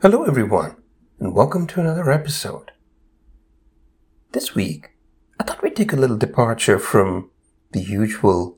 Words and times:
Hello, 0.00 0.22
everyone, 0.22 0.76
and 1.18 1.34
welcome 1.34 1.66
to 1.66 1.80
another 1.80 2.08
episode. 2.12 2.70
This 4.30 4.54
week, 4.54 4.90
I 5.40 5.42
thought 5.42 5.60
we'd 5.60 5.74
take 5.74 5.92
a 5.92 5.96
little 5.96 6.16
departure 6.16 6.78
from 6.78 7.30
the 7.72 7.82
usual 7.82 8.56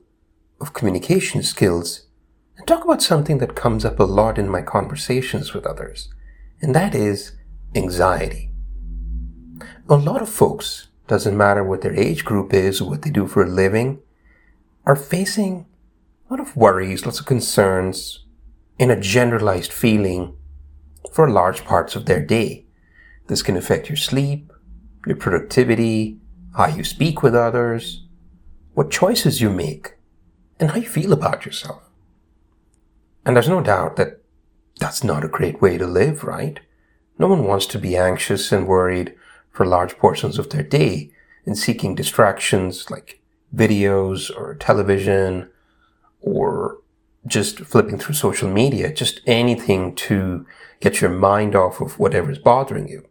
of 0.59 0.73
communication 0.73 1.41
skills 1.41 2.05
and 2.57 2.67
talk 2.67 2.85
about 2.85 3.01
something 3.01 3.39
that 3.39 3.55
comes 3.55 3.83
up 3.83 3.99
a 3.99 4.03
lot 4.03 4.37
in 4.37 4.49
my 4.49 4.61
conversations 4.61 5.51
with 5.51 5.65
others, 5.65 6.13
and 6.61 6.75
that 6.75 6.93
is 6.93 7.31
anxiety. 7.73 8.51
A 9.89 9.95
lot 9.95 10.21
of 10.21 10.29
folks, 10.29 10.89
doesn't 11.07 11.35
matter 11.35 11.63
what 11.63 11.81
their 11.81 11.95
age 11.95 12.23
group 12.23 12.53
is 12.53 12.79
or 12.79 12.87
what 12.87 13.01
they 13.01 13.09
do 13.09 13.25
for 13.25 13.41
a 13.41 13.49
living, 13.49 13.99
are 14.85 14.95
facing 14.95 15.65
a 16.29 16.33
lot 16.33 16.39
of 16.39 16.55
worries, 16.55 17.03
lots 17.03 17.19
of 17.19 17.25
concerns, 17.25 18.27
and 18.79 18.91
a 18.91 19.01
generalized 19.01 19.73
feeling 19.73 20.37
for 21.13 21.29
large 21.29 21.63
parts 21.65 21.95
of 21.95 22.05
their 22.05 22.23
day. 22.23 22.65
This 23.27 23.41
can 23.41 23.57
affect 23.57 23.89
your 23.89 23.97
sleep, 23.97 24.51
your 25.05 25.15
productivity, 25.15 26.19
how 26.55 26.67
you 26.67 26.83
speak 26.83 27.23
with 27.23 27.35
others, 27.35 28.03
what 28.73 28.91
choices 28.91 29.41
you 29.41 29.49
make, 29.49 29.95
and 30.59 30.71
how 30.71 30.77
you 30.77 30.87
feel 30.87 31.13
about 31.13 31.45
yourself. 31.45 31.89
And 33.25 33.35
there's 33.35 33.49
no 33.49 33.61
doubt 33.61 33.95
that 33.97 34.21
that's 34.79 35.03
not 35.03 35.23
a 35.23 35.29
great 35.29 35.61
way 35.61 35.77
to 35.77 35.85
live, 35.85 36.23
right? 36.23 36.59
No 37.17 37.27
one 37.27 37.45
wants 37.45 37.65
to 37.67 37.79
be 37.79 37.95
anxious 37.95 38.51
and 38.51 38.67
worried 38.67 39.15
for 39.51 39.65
large 39.65 39.97
portions 39.97 40.39
of 40.39 40.49
their 40.49 40.63
day 40.63 41.11
and 41.45 41.57
seeking 41.57 41.93
distractions 41.95 42.89
like 42.89 43.21
videos 43.55 44.35
or 44.35 44.55
television 44.55 45.49
or 46.21 46.80
just 47.27 47.59
flipping 47.59 47.97
through 47.97 48.15
social 48.15 48.49
media, 48.49 48.93
just 48.93 49.21
anything 49.27 49.95
to 49.95 50.45
get 50.79 51.01
your 51.01 51.11
mind 51.11 51.55
off 51.55 51.79
of 51.81 51.99
whatever 51.99 52.31
is 52.31 52.39
bothering 52.39 52.87
you. 52.87 53.05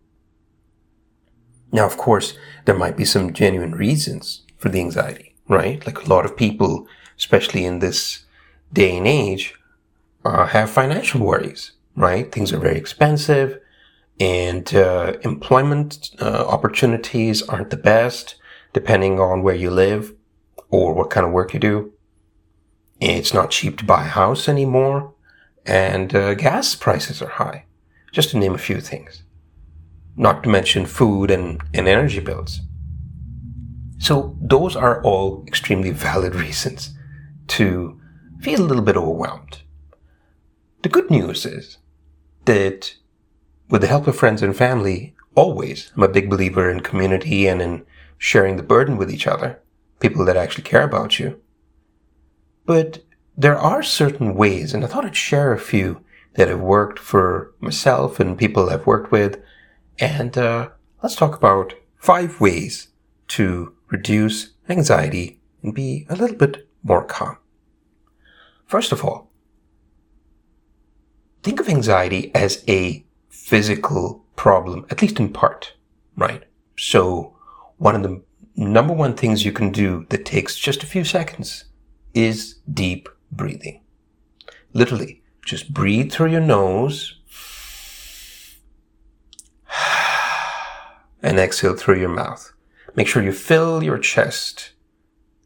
Now, 1.72 1.86
of 1.86 1.96
course, 1.96 2.36
there 2.64 2.74
might 2.76 2.96
be 2.96 3.04
some 3.04 3.32
genuine 3.32 3.74
reasons 3.74 4.42
for 4.58 4.68
the 4.68 4.80
anxiety, 4.80 5.36
right? 5.48 5.84
Like 5.86 6.04
a 6.04 6.08
lot 6.08 6.24
of 6.24 6.36
people, 6.36 6.88
especially 7.16 7.64
in 7.64 7.78
this 7.78 8.24
day 8.72 8.96
and 8.96 9.06
age, 9.06 9.54
uh, 10.24 10.46
have 10.46 10.68
financial 10.70 11.20
worries, 11.20 11.72
right? 11.94 12.30
Things 12.30 12.52
are 12.52 12.58
very 12.58 12.76
expensive 12.76 13.60
and 14.20 14.74
uh, 14.74 15.14
employment 15.22 16.10
uh, 16.20 16.44
opportunities 16.46 17.42
aren't 17.42 17.70
the 17.70 17.76
best 17.76 18.36
depending 18.74 19.18
on 19.18 19.42
where 19.42 19.54
you 19.54 19.70
live 19.70 20.14
or 20.68 20.92
what 20.92 21.10
kind 21.10 21.26
of 21.26 21.32
work 21.32 21.54
you 21.54 21.60
do. 21.60 21.92
It's 23.00 23.34
not 23.34 23.50
cheap 23.50 23.78
to 23.78 23.84
buy 23.84 24.04
a 24.04 24.08
house 24.08 24.48
anymore 24.48 25.14
and 25.66 26.14
uh, 26.14 26.34
gas 26.34 26.74
prices 26.74 27.22
are 27.22 27.28
high, 27.28 27.64
just 28.12 28.30
to 28.30 28.38
name 28.38 28.54
a 28.54 28.58
few 28.58 28.80
things. 28.80 29.22
Not 30.16 30.42
to 30.42 30.48
mention 30.48 30.86
food 30.86 31.30
and, 31.30 31.62
and 31.72 31.86
energy 31.86 32.20
bills. 32.20 32.60
So 33.98 34.36
those 34.40 34.76
are 34.76 35.02
all 35.02 35.44
extremely 35.46 35.90
valid 35.90 36.34
reasons 36.34 36.94
to 37.48 38.00
feel 38.40 38.62
a 38.62 38.66
little 38.66 38.82
bit 38.82 38.96
overwhelmed. 38.96 39.62
The 40.82 40.88
good 40.88 41.10
news 41.10 41.44
is 41.44 41.78
that 42.46 42.96
with 43.68 43.82
the 43.82 43.86
help 43.86 44.06
of 44.06 44.16
friends 44.16 44.42
and 44.42 44.56
family, 44.56 45.14
always, 45.34 45.92
I'm 45.94 46.02
a 46.02 46.08
big 46.08 46.30
believer 46.30 46.70
in 46.70 46.80
community 46.80 47.46
and 47.46 47.60
in 47.60 47.86
sharing 48.18 48.56
the 48.56 48.62
burden 48.62 48.96
with 48.96 49.10
each 49.10 49.26
other, 49.26 49.60
people 50.00 50.24
that 50.24 50.36
actually 50.36 50.64
care 50.64 50.82
about 50.82 51.18
you. 51.18 51.40
But 52.70 53.02
there 53.36 53.58
are 53.58 53.82
certain 53.82 54.36
ways, 54.36 54.72
and 54.72 54.84
I 54.84 54.86
thought 54.86 55.04
I'd 55.04 55.16
share 55.16 55.52
a 55.52 55.58
few 55.58 56.04
that 56.34 56.46
have 56.46 56.60
worked 56.60 57.00
for 57.00 57.52
myself 57.58 58.20
and 58.20 58.38
people 58.38 58.70
I've 58.70 58.86
worked 58.86 59.10
with. 59.10 59.42
And 59.98 60.38
uh, 60.38 60.68
let's 61.02 61.16
talk 61.16 61.34
about 61.34 61.74
five 61.96 62.40
ways 62.40 62.90
to 63.34 63.74
reduce 63.88 64.52
anxiety 64.68 65.40
and 65.64 65.74
be 65.74 66.06
a 66.08 66.14
little 66.14 66.36
bit 66.36 66.68
more 66.84 67.04
calm. 67.04 67.38
First 68.66 68.92
of 68.92 69.04
all, 69.04 69.32
think 71.42 71.58
of 71.58 71.68
anxiety 71.68 72.30
as 72.36 72.62
a 72.68 73.04
physical 73.30 74.24
problem, 74.36 74.86
at 74.90 75.02
least 75.02 75.18
in 75.18 75.32
part, 75.32 75.74
right? 76.14 76.44
So 76.78 77.36
one 77.78 77.96
of 77.96 78.04
the 78.04 78.22
number 78.54 78.94
one 78.94 79.14
things 79.14 79.44
you 79.44 79.50
can 79.50 79.72
do 79.72 80.06
that 80.10 80.24
takes 80.24 80.56
just 80.56 80.84
a 80.84 80.86
few 80.86 81.02
seconds 81.02 81.64
is 82.14 82.56
deep 82.72 83.08
breathing. 83.30 83.82
Literally, 84.72 85.22
just 85.44 85.72
breathe 85.72 86.12
through 86.12 86.30
your 86.30 86.40
nose 86.40 87.18
and 91.22 91.38
exhale 91.38 91.76
through 91.76 92.00
your 92.00 92.08
mouth. 92.08 92.52
Make 92.94 93.06
sure 93.06 93.22
you 93.22 93.32
fill 93.32 93.82
your 93.82 93.98
chest. 93.98 94.72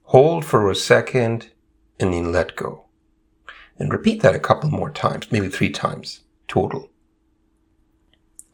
Hold 0.05 0.45
for 0.45 0.71
a 0.71 0.75
second 0.75 1.51
and 1.99 2.13
then 2.13 2.33
let 2.33 2.57
go. 2.57 2.87
And 3.79 3.93
repeat 3.93 4.23
that 4.23 4.35
a 4.35 4.41
couple 4.41 4.71
more 4.71 4.91
times, 4.91 5.33
maybe 5.33 5.49
three 5.49 5.71
times 5.71 6.21
total. 6.47 6.91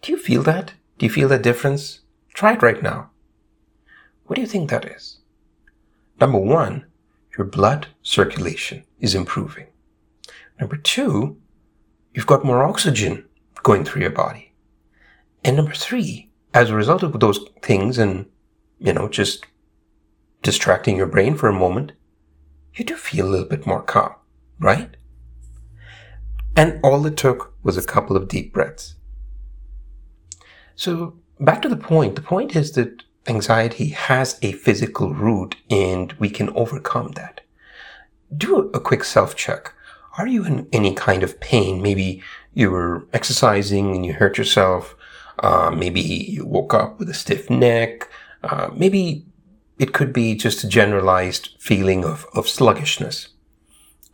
Do 0.03 0.13
you 0.13 0.19
feel 0.19 0.43
that? 0.45 0.75
Do 0.99 1.07
you 1.07 1.11
feel 1.11 1.29
that 1.29 1.43
difference? 1.43 2.01
Try 2.33 2.55
it 2.55 2.63
right 2.63 2.83
now. 2.83 3.11
What 4.25 4.37
do 4.37 4.43
you 4.43 4.47
think 4.47 4.71
that 4.71 4.85
is? 4.85 5.19
Number 6.21 6.39
one, 6.39 6.87
your 7.37 7.47
blood 7.47 7.89
circulation 8.03 8.85
is 8.99 9.15
improving. 9.15 9.67
Number 10.59 10.77
two, 10.77 11.39
you've 12.15 12.27
got 12.27 12.45
more 12.45 12.63
oxygen 12.63 13.27
going 13.63 13.85
through 13.85 14.03
your 14.03 14.11
body. 14.11 14.53
And 15.45 15.57
number 15.57 15.75
three, 15.75 16.31
as 16.53 16.71
a 16.71 16.75
result 16.75 17.03
of 17.03 17.19
those 17.19 17.41
things 17.63 17.99
and, 17.99 18.27
you 18.79 18.93
know, 18.93 19.09
just 19.09 19.47
distracting 20.43 20.97
your 20.97 21.07
brain 21.07 21.35
for 21.35 21.49
a 21.49 21.53
moment, 21.53 21.93
you 22.75 22.85
do 22.85 22.97
feel 22.97 23.27
a 23.27 23.31
little 23.31 23.49
bit 23.49 23.67
more 23.67 23.83
calm, 23.83 24.15
right? 24.59 24.97
And 26.57 26.81
all 26.83 27.07
it 27.07 27.17
took 27.17 27.55
was 27.63 27.77
a 27.77 27.83
couple 27.83 28.17
of 28.17 28.29
deep 28.29 28.53
breaths. 28.53 28.97
So 30.75 31.15
back 31.39 31.63
to 31.63 31.69
the 31.69 31.77
point. 31.77 32.17
The 32.17 32.23
point 32.23 32.57
is 32.57 32.73
that 32.73 33.03
anxiety 33.31 33.89
has 33.91 34.39
a 34.43 34.53
physical 34.53 35.15
root 35.15 35.57
and 35.71 36.13
we 36.15 36.29
can 36.29 36.51
overcome 36.51 37.13
that. 37.13 37.41
Do 38.37 38.71
a 38.75 38.81
quick 38.81 39.05
self 39.05 39.35
check. 39.35 39.73
Are 40.19 40.27
you 40.27 40.45
in 40.45 40.69
any 40.73 40.93
kind 40.95 41.23
of 41.23 41.41
pain? 41.41 41.81
Maybe 41.81 42.23
you 42.53 42.71
were 42.71 43.07
exercising 43.13 43.95
and 43.95 44.05
you 44.05 44.13
hurt 44.15 44.37
yourself. 44.37 44.97
Uh, 45.39 45.71
maybe 45.71 46.01
you 46.01 46.45
woke 46.45 46.75
up 46.75 46.99
with 46.99 47.09
a 47.09 47.15
stiff 47.15 47.49
neck. 47.49 48.11
Uh, 48.43 48.69
maybe 48.75 49.25
it 49.79 49.95
could 49.95 50.13
be 50.13 50.35
just 50.35 50.65
a 50.65 50.69
generalized 50.69 51.51
feeling 51.59 52.05
of, 52.05 52.27
of 52.35 52.49
sluggishness. 52.49 53.29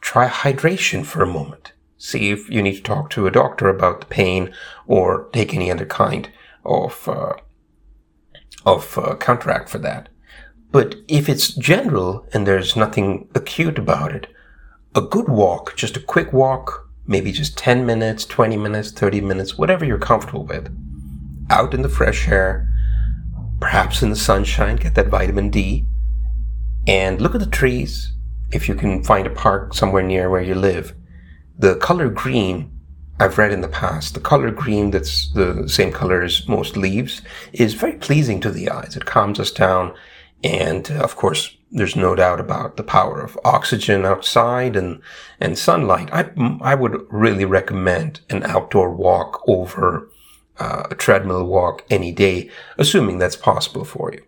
Try 0.00 0.28
hydration 0.28 1.04
for 1.04 1.22
a 1.22 1.27
moment. 1.27 1.72
See 1.98 2.31
if 2.31 2.48
you 2.50 2.62
need 2.62 2.77
to 2.77 2.83
talk 2.83 3.10
to 3.10 3.27
a 3.27 3.33
doctor 3.33 3.69
about 3.69 4.00
the 4.00 4.06
pain 4.06 4.54
or 4.87 5.28
take 5.33 5.54
any 5.54 5.71
other 5.71 5.87
kind 5.87 6.28
of 6.65 7.09
uh, 7.09 7.33
of 8.65 8.99
uh, 8.99 9.15
counteract 9.17 9.69
for 9.69 9.79
that. 9.79 10.09
But 10.73 10.97
if 11.09 11.29
it's 11.29 11.49
general 11.49 12.27
and 12.33 12.47
there's 12.47 12.77
nothing 12.77 13.29
acute 13.34 13.79
about 13.79 14.12
it, 14.12 14.27
a 14.95 15.01
good 15.01 15.29
walk, 15.29 15.77
just 15.77 15.97
a 15.97 16.01
quick 16.01 16.33
walk, 16.33 16.89
maybe 17.07 17.33
just 17.33 17.57
10 17.57 17.87
minutes, 17.87 18.25
20 18.25 18.57
minutes, 18.57 18.91
30 18.91 19.21
minutes, 19.21 19.57
whatever 19.57 19.84
you're 19.84 19.99
comfortable 19.99 20.45
with, 20.45 20.75
out 21.51 21.73
in 21.73 21.83
the 21.83 21.89
fresh 21.89 22.29
air, 22.29 22.69
perhaps 23.61 24.03
in 24.03 24.11
the 24.11 24.17
sunshine, 24.17 24.77
get 24.77 24.95
that 24.97 25.09
vitamin 25.09 25.51
D, 25.51 25.87
and 26.87 27.21
look 27.21 27.34
at 27.34 27.41
the 27.41 27.47
trees. 27.47 28.13
If 28.53 28.69
you 28.69 28.75
can 28.75 29.03
find 29.03 29.27
a 29.27 29.31
park 29.31 29.75
somewhere 29.75 30.03
near 30.03 30.31
where 30.31 30.43
you 30.43 30.55
live, 30.55 30.95
the 31.59 31.77
color 31.77 32.09
green 32.09 32.75
I've 33.19 33.38
read 33.38 33.53
in 33.53 33.62
the 33.62 33.69
past, 33.69 34.12
the 34.12 34.21
color 34.21 34.51
green 34.51 34.91
that's 34.91 35.30
the 35.33 35.68
same 35.68 35.91
color 35.91 36.22
as 36.22 36.47
most 36.47 36.77
leaves 36.77 37.22
is 37.53 37.72
very 37.72 37.95
pleasing 37.95 38.41
to 38.41 38.51
the 38.51 38.68
eyes. 38.68 38.95
It 38.95 39.07
calms 39.07 39.41
us 39.41 39.51
down. 39.51 39.95
And 40.45 40.91
uh, 40.91 40.97
of 40.97 41.16
course, 41.16 41.57
there's 41.72 41.97
no 41.97 42.15
doubt 42.15 42.41
about 42.41 42.77
the 42.77 42.83
power 42.83 43.22
of 43.22 43.39
oxygen 43.45 44.04
outside 44.04 44.77
and, 44.77 45.01
and 45.41 45.59
sunlight. 45.59 46.10
I, 46.13 46.30
I 46.60 46.74
would 46.74 47.07
really 47.10 47.47
recommend 47.47 48.21
an 48.28 48.42
outdoor 48.42 48.91
walk 48.91 49.42
over 49.48 50.10
uh, 50.59 50.84
a 50.91 50.95
treadmill 50.95 51.47
walk 51.47 51.84
any 51.91 52.13
day, 52.13 52.51
assuming 52.77 53.18
that's 53.18 53.36
possible 53.36 53.84
for 53.84 54.13
you. 54.13 54.22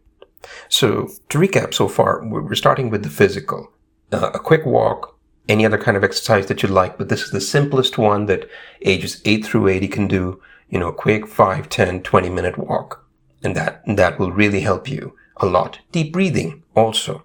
So 0.68 1.10
to 1.28 1.38
recap 1.38 1.74
so 1.74 1.88
far, 1.88 2.26
we're 2.26 2.54
starting 2.54 2.88
with 2.88 3.02
the 3.02 3.10
physical. 3.10 3.70
Uh, 4.10 4.30
a 4.32 4.38
quick 4.38 4.64
walk, 4.64 5.17
any 5.48 5.64
other 5.64 5.78
kind 5.78 5.96
of 5.96 6.04
exercise 6.04 6.46
that 6.46 6.62
you 6.62 6.68
like, 6.68 6.98
but 6.98 7.08
this 7.08 7.22
is 7.22 7.30
the 7.30 7.40
simplest 7.40 7.96
one 7.98 8.26
that 8.26 8.48
ages 8.82 9.22
8 9.24 9.44
through 9.44 9.68
80 9.68 9.88
can 9.88 10.08
do, 10.08 10.40
you 10.68 10.78
know, 10.78 10.88
a 10.88 10.94
quick 10.94 11.26
5, 11.26 11.68
10, 11.68 12.02
20 12.02 12.28
minute 12.28 12.58
walk. 12.58 13.04
And 13.42 13.56
that, 13.56 13.82
that 13.86 14.18
will 14.18 14.32
really 14.32 14.60
help 14.60 14.88
you 14.88 15.16
a 15.36 15.46
lot. 15.46 15.78
Deep 15.92 16.12
breathing 16.12 16.64
also. 16.74 17.24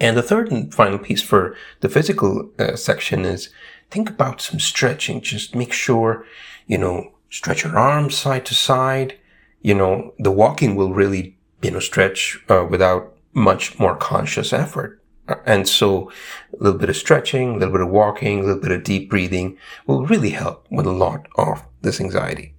And 0.00 0.16
the 0.16 0.22
third 0.22 0.50
and 0.50 0.72
final 0.74 0.98
piece 0.98 1.22
for 1.22 1.54
the 1.80 1.88
physical 1.88 2.50
uh, 2.58 2.76
section 2.76 3.24
is 3.24 3.50
think 3.90 4.08
about 4.08 4.40
some 4.40 4.58
stretching. 4.58 5.20
Just 5.20 5.54
make 5.54 5.72
sure, 5.72 6.24
you 6.66 6.78
know, 6.78 7.12
stretch 7.28 7.64
your 7.64 7.78
arms 7.78 8.16
side 8.16 8.46
to 8.46 8.54
side. 8.54 9.18
You 9.62 9.74
know, 9.74 10.14
the 10.18 10.30
walking 10.30 10.74
will 10.74 10.92
really, 10.92 11.36
you 11.62 11.70
know, 11.70 11.80
stretch 11.80 12.42
uh, 12.48 12.66
without 12.68 13.14
much 13.34 13.78
more 13.78 13.94
conscious 13.94 14.52
effort. 14.52 14.99
And 15.46 15.68
so 15.68 16.10
a 16.52 16.62
little 16.62 16.78
bit 16.78 16.90
of 16.90 16.96
stretching, 16.96 17.50
a 17.50 17.58
little 17.58 17.72
bit 17.72 17.80
of 17.80 17.88
walking, 17.90 18.40
a 18.40 18.42
little 18.44 18.60
bit 18.60 18.72
of 18.72 18.84
deep 18.84 19.10
breathing 19.10 19.56
will 19.86 20.06
really 20.06 20.30
help 20.30 20.66
with 20.70 20.86
a 20.86 20.92
lot 20.92 21.26
of 21.36 21.64
this 21.82 22.00
anxiety. 22.00 22.54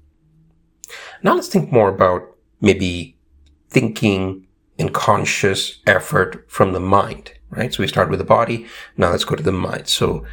Now 1.24 1.36
let's 1.36 1.48
think 1.48 1.72
more 1.72 1.90
about 1.90 2.24
maybe 2.60 3.18
thinking 3.70 4.48
and 4.80 4.94
conscious 4.94 5.80
effort 5.86 6.50
from 6.50 6.74
the 6.74 6.80
mind, 6.80 7.34
right? 7.50 7.74
So 7.74 7.84
we 7.84 7.88
start 7.88 8.10
with 8.10 8.20
the 8.20 8.26
body. 8.26 8.68
Now 8.98 9.12
let's 9.12 9.26
go 9.26 9.36
to 9.36 9.44
the 9.44 9.52
mind. 9.52 9.88
So 9.88 10.26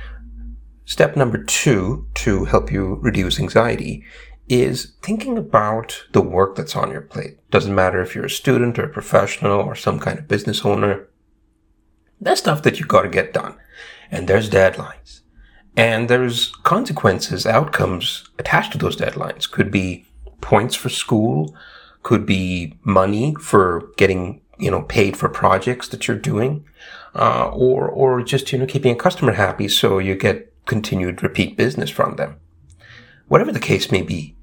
step 0.85 1.17
number 1.17 1.43
two 1.45 2.07
to 2.15 2.47
help 2.47 2.73
you 2.73 2.95
reduce 3.03 3.39
anxiety 3.39 4.05
is 4.49 4.95
thinking 5.03 5.37
about 5.37 6.05
the 6.13 6.23
work 6.23 6.57
that's 6.57 6.75
on 6.75 6.91
your 6.91 7.03
plate. 7.03 7.39
Doesn't 7.51 7.75
matter 7.75 8.01
if 8.01 8.15
you're 8.15 8.25
a 8.25 8.31
student 8.31 8.79
or 8.79 8.85
a 8.85 8.93
professional 8.93 9.61
or 9.61 9.75
some 9.75 9.99
kind 9.99 10.19
of 10.19 10.29
business 10.29 10.65
owner. 10.65 11.08
That's 12.21 12.41
stuff 12.41 12.63
that 12.63 12.79
you 12.81 12.87
got 12.87 13.03
to 13.03 13.09
get 13.09 13.33
done. 13.33 13.57
And 14.11 14.29
there's 14.29 14.51
deadlines. 14.51 15.21
And 15.77 16.09
there's 16.09 16.49
consequences, 16.65 17.47
outcomes 17.47 18.29
attached 18.39 18.73
to 18.73 18.79
those 18.79 18.97
deadlines. 18.97 19.49
Could 19.51 19.71
be 19.71 20.07
points 20.41 20.75
for 20.75 20.89
school, 20.89 21.57
could 22.03 22.27
be 22.27 22.77
money 22.83 23.35
for 23.41 23.91
getting, 23.97 24.41
you 24.59 24.71
know, 24.71 24.83
paid 24.83 25.17
for 25.17 25.29
projects 25.29 25.89
that 25.89 26.09
you're 26.09 26.17
doing, 26.17 26.65
uh, 27.15 27.49
or, 27.53 27.89
or 27.89 28.23
just, 28.23 28.51
you 28.51 28.59
know, 28.59 28.67
keeping 28.67 28.93
a 28.93 28.97
customer 28.97 29.33
happy 29.33 29.69
so 29.69 29.99
you 29.99 30.17
get 30.17 30.53
continued 30.67 31.23
repeat 31.23 31.57
business 31.57 31.91
from 31.91 32.17
them. 32.17 32.41
Whatever 33.29 33.53
the 33.53 33.61
case 33.61 33.93
may 33.93 34.03
be, 34.03 34.37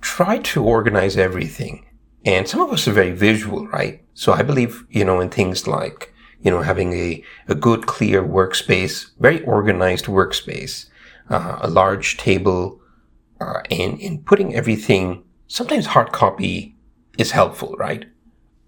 try 0.00 0.38
to 0.38 0.62
organize 0.62 1.16
everything. 1.16 1.86
And 2.24 2.46
some 2.46 2.60
of 2.60 2.70
us 2.70 2.86
are 2.86 2.92
very 2.92 3.12
visual, 3.12 3.66
right? 3.68 4.04
So 4.14 4.32
I 4.32 4.42
believe, 4.42 4.84
you 4.90 5.04
know, 5.04 5.20
in 5.20 5.30
things 5.30 5.66
like, 5.66 6.11
you 6.42 6.50
know, 6.50 6.62
having 6.62 6.92
a, 6.92 7.22
a 7.48 7.54
good, 7.54 7.86
clear 7.86 8.22
workspace, 8.22 9.10
very 9.18 9.42
organized 9.44 10.06
workspace, 10.06 10.86
uh, 11.30 11.58
a 11.60 11.68
large 11.68 12.16
table, 12.16 12.80
uh, 13.40 13.60
and 13.70 13.98
in 14.00 14.18
putting 14.22 14.54
everything, 14.54 15.24
sometimes 15.46 15.86
hard 15.86 16.12
copy 16.12 16.76
is 17.18 17.30
helpful, 17.30 17.74
right? 17.78 18.06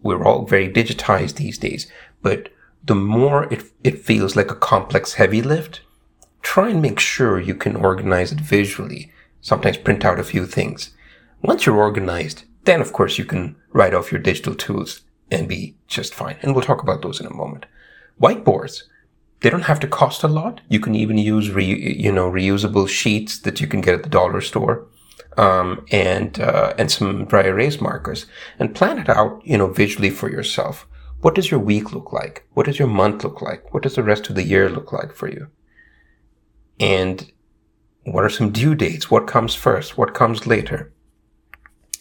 We're 0.02 0.24
all 0.24 0.46
very 0.46 0.72
digitized 0.72 1.36
these 1.36 1.58
days, 1.58 1.90
but 2.22 2.50
the 2.84 2.94
more 2.94 3.52
it, 3.52 3.64
it 3.82 4.04
feels 4.04 4.36
like 4.36 4.50
a 4.50 4.56
complex 4.56 5.14
heavy 5.14 5.42
lift, 5.42 5.80
try 6.42 6.68
and 6.68 6.82
make 6.82 7.00
sure 7.00 7.40
you 7.40 7.54
can 7.54 7.76
organize 7.76 8.32
it 8.32 8.40
visually. 8.40 9.10
Sometimes 9.40 9.78
print 9.78 10.04
out 10.04 10.20
a 10.20 10.24
few 10.24 10.46
things 10.46 10.94
once 11.44 11.66
you're 11.66 11.76
organized, 11.76 12.44
then 12.64 12.80
of 12.80 12.94
course 12.94 13.18
you 13.18 13.24
can 13.24 13.54
write 13.72 13.92
off 13.92 14.10
your 14.10 14.20
digital 14.20 14.54
tools 14.54 15.02
and 15.34 15.48
be 15.48 15.76
just 15.88 16.14
fine. 16.14 16.36
And 16.40 16.54
we'll 16.54 16.64
talk 16.64 16.82
about 16.82 17.02
those 17.02 17.20
in 17.20 17.26
a 17.26 17.34
moment. 17.34 17.66
Whiteboards, 18.20 18.84
they 19.40 19.50
don't 19.50 19.62
have 19.62 19.80
to 19.80 19.88
cost 19.88 20.22
a 20.22 20.28
lot. 20.28 20.60
You 20.68 20.80
can 20.80 20.94
even 20.94 21.18
use 21.18 21.50
re, 21.50 21.64
you 21.64 22.12
know 22.12 22.30
reusable 22.30 22.88
sheets 22.88 23.40
that 23.40 23.60
you 23.60 23.66
can 23.66 23.80
get 23.82 23.94
at 23.94 24.02
the 24.04 24.08
dollar 24.08 24.40
store, 24.40 24.86
um, 25.36 25.84
and 25.90 26.40
uh, 26.40 26.74
and 26.78 26.90
some 26.90 27.26
dry 27.26 27.44
erase 27.44 27.80
markers, 27.80 28.26
and 28.58 28.74
plan 28.74 28.98
it 28.98 29.08
out 29.08 29.42
you 29.44 29.58
know 29.58 29.68
visually 29.68 30.10
for 30.10 30.30
yourself. 30.30 30.86
What 31.20 31.34
does 31.34 31.50
your 31.50 31.60
week 31.60 31.92
look 31.92 32.12
like? 32.12 32.46
What 32.54 32.66
does 32.66 32.78
your 32.78 32.88
month 32.88 33.24
look 33.24 33.42
like? 33.42 33.72
What 33.74 33.82
does 33.82 33.96
the 33.96 34.02
rest 34.02 34.30
of 34.30 34.36
the 34.36 34.44
year 34.44 34.68
look 34.70 34.92
like 34.92 35.12
for 35.14 35.28
you? 35.28 35.48
And 36.78 37.30
what 38.04 38.24
are 38.24 38.30
some 38.30 38.50
due 38.50 38.74
dates? 38.74 39.10
What 39.10 39.26
comes 39.26 39.54
first? 39.54 39.96
What 39.96 40.14
comes 40.14 40.46
later? 40.46 40.92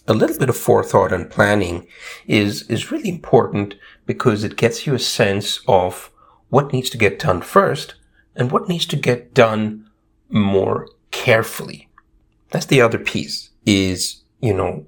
A 0.07 0.13
little 0.13 0.37
bit 0.37 0.49
of 0.49 0.57
forethought 0.57 1.13
and 1.13 1.29
planning 1.29 1.87
is, 2.27 2.63
is 2.63 2.91
really 2.91 3.09
important 3.09 3.75
because 4.05 4.43
it 4.43 4.57
gets 4.57 4.85
you 4.85 4.93
a 4.93 4.99
sense 4.99 5.59
of 5.67 6.11
what 6.49 6.73
needs 6.73 6.89
to 6.89 6.97
get 6.97 7.19
done 7.19 7.41
first 7.41 7.95
and 8.35 8.51
what 8.51 8.67
needs 8.67 8.85
to 8.87 8.95
get 8.95 9.33
done 9.33 9.89
more 10.29 10.89
carefully. 11.11 11.89
That's 12.51 12.65
the 12.65 12.81
other 12.81 12.99
piece 12.99 13.49
is, 13.65 14.23
you 14.41 14.53
know, 14.53 14.85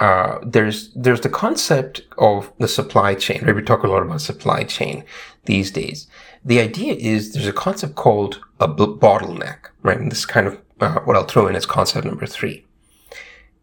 uh, 0.00 0.38
there's 0.42 0.92
there's 0.94 1.20
the 1.20 1.28
concept 1.28 2.00
of 2.16 2.50
the 2.58 2.68
supply 2.68 3.14
chain. 3.14 3.44
Right? 3.44 3.54
We 3.54 3.62
talk 3.62 3.82
a 3.82 3.86
lot 3.86 4.02
about 4.02 4.22
supply 4.22 4.64
chain 4.64 5.04
these 5.44 5.70
days. 5.70 6.06
The 6.42 6.58
idea 6.58 6.94
is 6.94 7.32
there's 7.32 7.46
a 7.46 7.52
concept 7.52 7.96
called 7.96 8.40
a 8.58 8.68
bottleneck, 8.68 9.58
right? 9.82 9.98
And 9.98 10.10
this 10.10 10.20
is 10.20 10.26
kind 10.26 10.46
of 10.46 10.58
uh, 10.80 11.00
what 11.00 11.16
I'll 11.16 11.24
throw 11.24 11.46
in 11.48 11.54
as 11.54 11.66
concept 11.66 12.06
number 12.06 12.24
three 12.24 12.64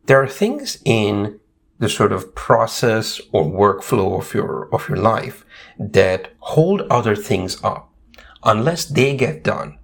there 0.07 0.21
are 0.21 0.27
things 0.27 0.79
in 0.83 1.39
the 1.79 1.87
sort 1.87 2.11
of 2.11 2.33
process 2.33 3.21
or 3.31 3.43
workflow 3.45 4.19
of 4.19 4.33
your 4.33 4.67
of 4.73 4.89
your 4.89 4.97
life 4.97 5.45
that 5.79 6.33
hold 6.39 6.81
other 6.89 7.15
things 7.15 7.63
up. 7.63 7.93
Unless 8.43 8.85
they 8.85 9.15
get 9.15 9.43
done 9.43 9.77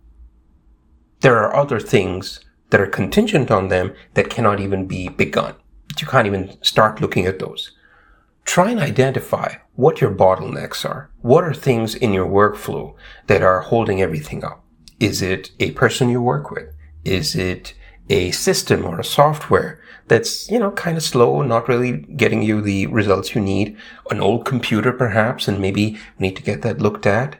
there 1.23 1.37
are 1.37 1.55
other 1.55 1.79
things 1.79 2.41
that 2.69 2.81
are 2.81 2.85
contingent 2.85 3.49
on 3.49 3.69
them 3.69 3.93
that 4.13 4.29
cannot 4.29 4.59
even 4.59 4.85
be 4.85 5.07
begun. 5.07 5.55
You 5.97 6.05
can't 6.05 6.27
even 6.27 6.61
start 6.61 6.99
looking 6.99 7.25
at 7.25 7.39
those. 7.39 7.71
Try 8.43 8.71
and 8.71 8.79
identify 8.81 9.55
what 9.75 10.01
your 10.01 10.13
bottlenecks 10.13 10.83
are. 10.83 11.09
What 11.21 11.45
are 11.45 11.53
things 11.53 11.95
in 11.95 12.11
your 12.11 12.27
workflow 12.27 12.93
that 13.27 13.41
are 13.41 13.61
holding 13.61 14.01
everything 14.01 14.43
up? 14.43 14.65
Is 14.99 15.21
it 15.21 15.51
a 15.61 15.71
person 15.71 16.09
you 16.09 16.21
work 16.21 16.51
with? 16.51 16.75
Is 17.05 17.37
it 17.37 17.73
a 18.09 18.31
system 18.31 18.85
or 18.85 18.99
a 18.99 19.03
software 19.03 19.79
that's, 20.07 20.49
you 20.51 20.59
know, 20.59 20.71
kind 20.71 20.97
of 20.97 21.03
slow, 21.03 21.41
not 21.41 21.67
really 21.67 21.99
getting 22.17 22.41
you 22.41 22.61
the 22.61 22.87
results 22.87 23.33
you 23.33 23.41
need. 23.41 23.77
An 24.11 24.19
old 24.19 24.45
computer, 24.45 24.91
perhaps, 24.91 25.47
and 25.47 25.59
maybe 25.59 25.97
need 26.19 26.35
to 26.35 26.43
get 26.43 26.61
that 26.61 26.81
looked 26.81 27.05
at. 27.05 27.37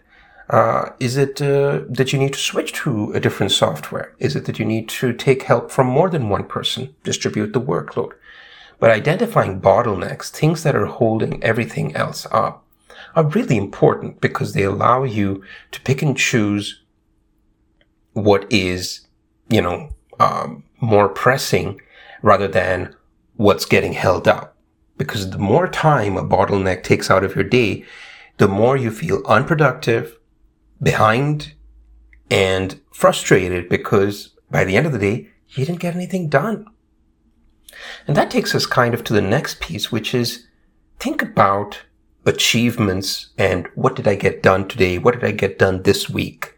Uh, 0.50 0.92
is 1.00 1.18
it 1.18 1.42
uh, 1.42 1.82
that 1.90 2.14
you 2.14 2.20
need 2.20 2.34
to 2.34 2.40
switch 2.40 2.74
to 2.74 3.12
a 3.14 3.20
different 3.20 3.52
software? 3.52 4.14
Is 4.20 4.36
it 4.36 4.46
that 4.46 4.60
you 4.60 4.66
need 4.66 4.90
to 4.90 5.14
take 5.14 5.44
help 5.44 5.72
from 5.72 5.88
more 5.88 6.10
than 6.10 6.30
one 6.30 6.46
person, 6.46 6.96
distribute 7.04 7.54
the 7.54 7.62
workload? 7.62 8.12
But 8.80 8.92
identifying 8.92 9.62
bottlenecks, 9.62 10.30
things 10.30 10.64
that 10.64 10.76
are 10.76 10.86
holding 10.86 11.42
everything 11.44 11.96
else 11.96 12.28
up, 12.32 12.66
are 13.16 13.24
really 13.24 13.58
important 13.58 14.22
because 14.22 14.54
they 14.54 14.64
allow 14.64 15.04
you 15.04 15.44
to 15.72 15.82
pick 15.82 16.02
and 16.02 16.18
choose 16.18 16.82
what 18.14 18.46
is, 18.52 19.08
you 19.50 19.62
know, 19.62 19.90
um, 20.20 20.64
more 20.82 21.10
pressing 21.10 21.82
rather 22.22 22.48
than 22.48 22.96
what's 23.36 23.66
getting 23.66 23.94
held 23.94 24.28
up. 24.28 24.58
Because 24.98 25.32
the 25.32 25.38
more 25.38 25.68
time 25.68 26.18
a 26.18 26.24
bottleneck 26.24 26.84
takes 26.84 27.10
out 27.10 27.24
of 27.24 27.36
your 27.36 27.44
day, 27.44 27.86
the 28.38 28.48
more 28.48 28.78
you 28.78 28.92
feel 28.92 29.24
unproductive, 29.26 30.18
behind, 30.82 31.54
and 32.30 32.80
frustrated 32.92 33.70
because 33.70 34.36
by 34.50 34.64
the 34.64 34.76
end 34.76 34.86
of 34.86 34.92
the 34.92 35.00
day, 35.00 35.30
you 35.50 35.66
didn't 35.66 35.80
get 35.80 35.96
anything 35.96 36.30
done. 36.30 36.66
And 38.08 38.16
that 38.16 38.32
takes 38.32 38.54
us 38.56 38.66
kind 38.66 38.94
of 38.94 39.04
to 39.06 39.14
the 39.14 39.22
next 39.22 39.60
piece, 39.60 39.92
which 39.92 40.14
is 40.14 40.48
think 41.00 41.22
about 41.22 41.84
achievements 42.26 43.30
and 43.38 43.68
what 43.76 43.96
did 43.96 44.08
I 44.08 44.16
get 44.16 44.44
done 44.44 44.68
today? 44.68 44.98
What 44.98 45.16
did 45.16 45.24
I 45.24 45.32
get 45.32 45.60
done 45.60 45.84
this 45.84 46.10
week? 46.10 46.58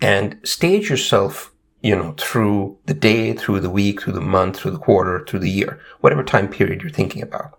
And 0.00 0.38
stage 0.44 0.90
yourself 0.90 1.52
you 1.82 1.94
know, 1.94 2.14
through 2.18 2.76
the 2.86 2.94
day, 2.94 3.32
through 3.32 3.60
the 3.60 3.70
week, 3.70 4.02
through 4.02 4.14
the 4.14 4.20
month, 4.20 4.58
through 4.58 4.72
the 4.72 4.78
quarter, 4.78 5.24
through 5.24 5.40
the 5.40 5.50
year, 5.50 5.80
whatever 6.00 6.24
time 6.24 6.48
period 6.48 6.82
you're 6.82 6.90
thinking 6.90 7.22
about. 7.22 7.58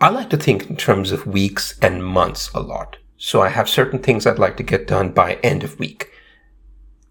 I 0.00 0.10
like 0.10 0.28
to 0.30 0.36
think 0.36 0.68
in 0.68 0.76
terms 0.76 1.10
of 1.10 1.26
weeks 1.26 1.78
and 1.80 2.04
months 2.04 2.50
a 2.54 2.60
lot. 2.60 2.98
So 3.16 3.40
I 3.40 3.48
have 3.48 3.68
certain 3.68 3.98
things 4.00 4.26
I'd 4.26 4.38
like 4.38 4.58
to 4.58 4.62
get 4.62 4.86
done 4.86 5.12
by 5.12 5.34
end 5.36 5.64
of 5.64 5.78
week. 5.78 6.10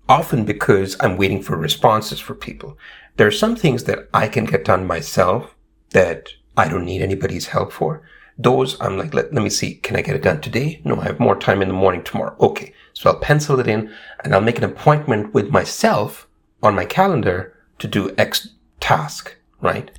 Often 0.07 0.45
because 0.45 0.95
I'm 0.99 1.17
waiting 1.17 1.41
for 1.41 1.57
responses 1.57 2.19
for 2.19 2.35
people. 2.35 2.77
There 3.17 3.25
are 3.25 3.31
some 3.31 3.55
things 3.55 3.85
that 3.85 4.07
I 4.13 4.27
can 4.27 4.45
get 4.45 4.65
done 4.65 4.85
myself 4.85 5.55
that 5.91 6.29
I 6.55 6.67
don't 6.67 6.85
need 6.85 7.01
anybody's 7.01 7.47
help 7.47 7.71
for. 7.71 8.03
Those 8.37 8.79
I'm 8.79 8.99
like, 8.99 9.15
let, 9.15 9.33
let 9.33 9.43
me 9.43 9.49
see, 9.49 9.75
can 9.75 9.95
I 9.95 10.01
get 10.01 10.15
it 10.15 10.21
done 10.21 10.41
today? 10.41 10.81
No, 10.83 10.97
I 10.97 11.05
have 11.05 11.19
more 11.19 11.39
time 11.39 11.63
in 11.63 11.69
the 11.69 11.73
morning 11.73 12.03
tomorrow. 12.03 12.35
Okay. 12.39 12.73
So 12.95 13.09
I'll 13.09 13.19
pencil 13.19 13.59
it 13.59 13.67
in 13.67 13.93
and 14.23 14.33
I'll 14.33 14.41
make 14.41 14.57
an 14.57 14.63
appointment 14.63 15.33
with 15.33 15.49
myself 15.49 16.27
on 16.63 16.75
my 16.75 16.85
calendar 16.85 17.53
to 17.77 17.87
do 17.87 18.15
X 18.17 18.49
task, 18.79 19.35
right? 19.61 19.91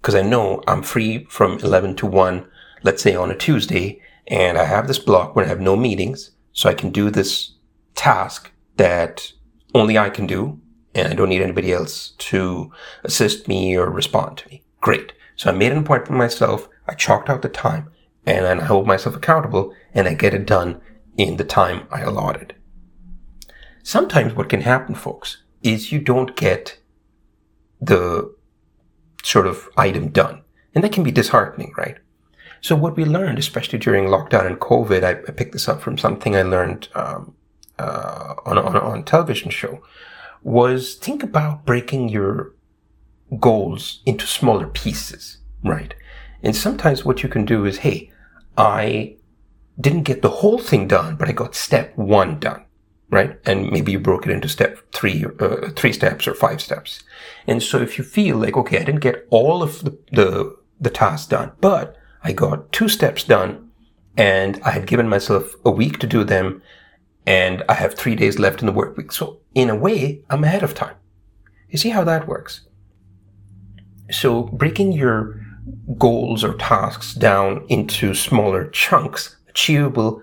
Because 0.00 0.14
I 0.14 0.22
know 0.22 0.62
I'm 0.66 0.82
free 0.82 1.24
from 1.24 1.58
11 1.58 1.96
to 1.96 2.06
1, 2.06 2.46
let's 2.82 3.02
say 3.02 3.14
on 3.14 3.30
a 3.30 3.36
Tuesday, 3.36 4.00
and 4.28 4.56
I 4.56 4.64
have 4.64 4.86
this 4.86 5.00
block 5.00 5.34
where 5.34 5.44
I 5.44 5.48
have 5.48 5.60
no 5.60 5.76
meetings, 5.76 6.30
so 6.52 6.70
I 6.70 6.74
can 6.74 6.90
do 6.90 7.10
this 7.10 7.54
task 7.96 8.52
that 8.76 9.32
only 9.74 9.98
I 9.98 10.08
can 10.08 10.26
do, 10.26 10.60
and 10.94 11.08
I 11.08 11.14
don't 11.14 11.28
need 11.28 11.42
anybody 11.42 11.72
else 11.72 12.10
to 12.18 12.72
assist 13.02 13.48
me 13.48 13.76
or 13.76 13.90
respond 13.90 14.38
to 14.38 14.48
me. 14.48 14.62
Great. 14.80 15.12
So 15.34 15.50
I 15.50 15.52
made 15.52 15.72
an 15.72 15.78
appointment 15.78 16.12
with 16.12 16.18
myself, 16.18 16.68
I 16.86 16.94
chalked 16.94 17.28
out 17.28 17.42
the 17.42 17.48
time, 17.48 17.90
and 18.24 18.44
then 18.44 18.60
I 18.60 18.64
hold 18.64 18.86
myself 18.86 19.16
accountable, 19.16 19.74
and 19.92 20.06
I 20.06 20.14
get 20.14 20.32
it 20.32 20.46
done 20.46 20.80
in 21.16 21.36
the 21.36 21.44
time 21.44 21.86
I 21.90 22.00
allotted. 22.00 22.54
Sometimes 23.82 24.34
what 24.34 24.48
can 24.48 24.62
happen, 24.62 24.94
folks, 24.94 25.42
is 25.62 25.92
you 25.92 26.00
don't 26.00 26.36
get 26.36 26.78
the 27.80 28.34
sort 29.22 29.46
of 29.46 29.68
item 29.76 30.08
done. 30.08 30.42
And 30.74 30.84
that 30.84 30.92
can 30.92 31.02
be 31.02 31.10
disheartening, 31.10 31.72
right? 31.76 31.98
So 32.60 32.76
what 32.76 32.96
we 32.96 33.04
learned, 33.04 33.38
especially 33.38 33.78
during 33.78 34.04
lockdown 34.04 34.46
and 34.46 34.60
COVID, 34.60 35.02
I, 35.02 35.10
I 35.10 35.32
picked 35.32 35.52
this 35.52 35.68
up 35.68 35.80
from 35.80 35.98
something 35.98 36.36
I 36.36 36.42
learned 36.42 36.88
um, 36.94 37.34
uh, 37.78 38.34
on, 38.44 38.58
on, 38.58 38.76
on 38.76 38.98
a 38.98 39.02
television 39.02 39.50
show, 39.50 39.82
was 40.42 40.94
think 40.94 41.22
about 41.22 41.64
breaking 41.64 42.08
your 42.08 42.54
goals 43.38 44.02
into 44.04 44.26
smaller 44.26 44.66
pieces, 44.66 45.38
right? 45.64 45.94
And 46.42 46.54
sometimes 46.54 47.04
what 47.04 47.22
you 47.22 47.28
can 47.28 47.44
do 47.44 47.64
is, 47.64 47.78
hey, 47.78 48.10
I 48.56 49.16
didn't 49.78 50.04
get 50.04 50.22
the 50.22 50.30
whole 50.30 50.58
thing 50.58 50.88
done, 50.88 51.16
but 51.16 51.28
I 51.28 51.32
got 51.32 51.54
step 51.54 51.96
one 51.96 52.38
done, 52.38 52.64
right? 53.10 53.38
And 53.44 53.70
maybe 53.70 53.92
you 53.92 54.00
broke 54.00 54.26
it 54.26 54.32
into 54.32 54.48
step 54.48 54.78
three, 54.92 55.24
uh, 55.38 55.70
three 55.76 55.92
steps 55.92 56.26
or 56.26 56.34
five 56.34 56.60
steps. 56.60 57.02
And 57.46 57.62
so 57.62 57.78
if 57.80 57.98
you 57.98 58.04
feel 58.04 58.36
like, 58.36 58.56
okay, 58.56 58.78
I 58.78 58.84
didn't 58.84 59.00
get 59.00 59.26
all 59.30 59.62
of 59.62 59.84
the, 59.84 59.98
the, 60.12 60.56
the 60.80 60.90
tasks 60.90 61.28
done, 61.28 61.52
but 61.60 61.96
I 62.22 62.32
got 62.32 62.72
two 62.72 62.88
steps 62.88 63.24
done 63.24 63.70
and 64.16 64.60
I 64.64 64.70
had 64.70 64.86
given 64.86 65.08
myself 65.08 65.54
a 65.64 65.70
week 65.70 65.98
to 66.00 66.06
do 66.06 66.24
them 66.24 66.62
and 67.26 67.62
I 67.68 67.74
have 67.74 67.94
three 67.94 68.14
days 68.14 68.38
left 68.38 68.60
in 68.60 68.66
the 68.66 68.72
work 68.72 68.96
week. 68.96 69.12
So 69.12 69.40
in 69.54 69.70
a 69.70 69.76
way, 69.76 70.22
I'm 70.30 70.44
ahead 70.44 70.62
of 70.62 70.74
time. 70.74 70.96
You 71.68 71.78
see 71.78 71.90
how 71.90 72.04
that 72.04 72.26
works? 72.26 72.66
So 74.10 74.42
breaking 74.44 74.92
your 74.92 75.40
goals 75.98 76.42
or 76.42 76.54
tasks 76.54 77.14
down 77.14 77.64
into 77.68 78.14
smaller 78.14 78.68
chunks, 78.70 79.36
achievable, 79.50 80.22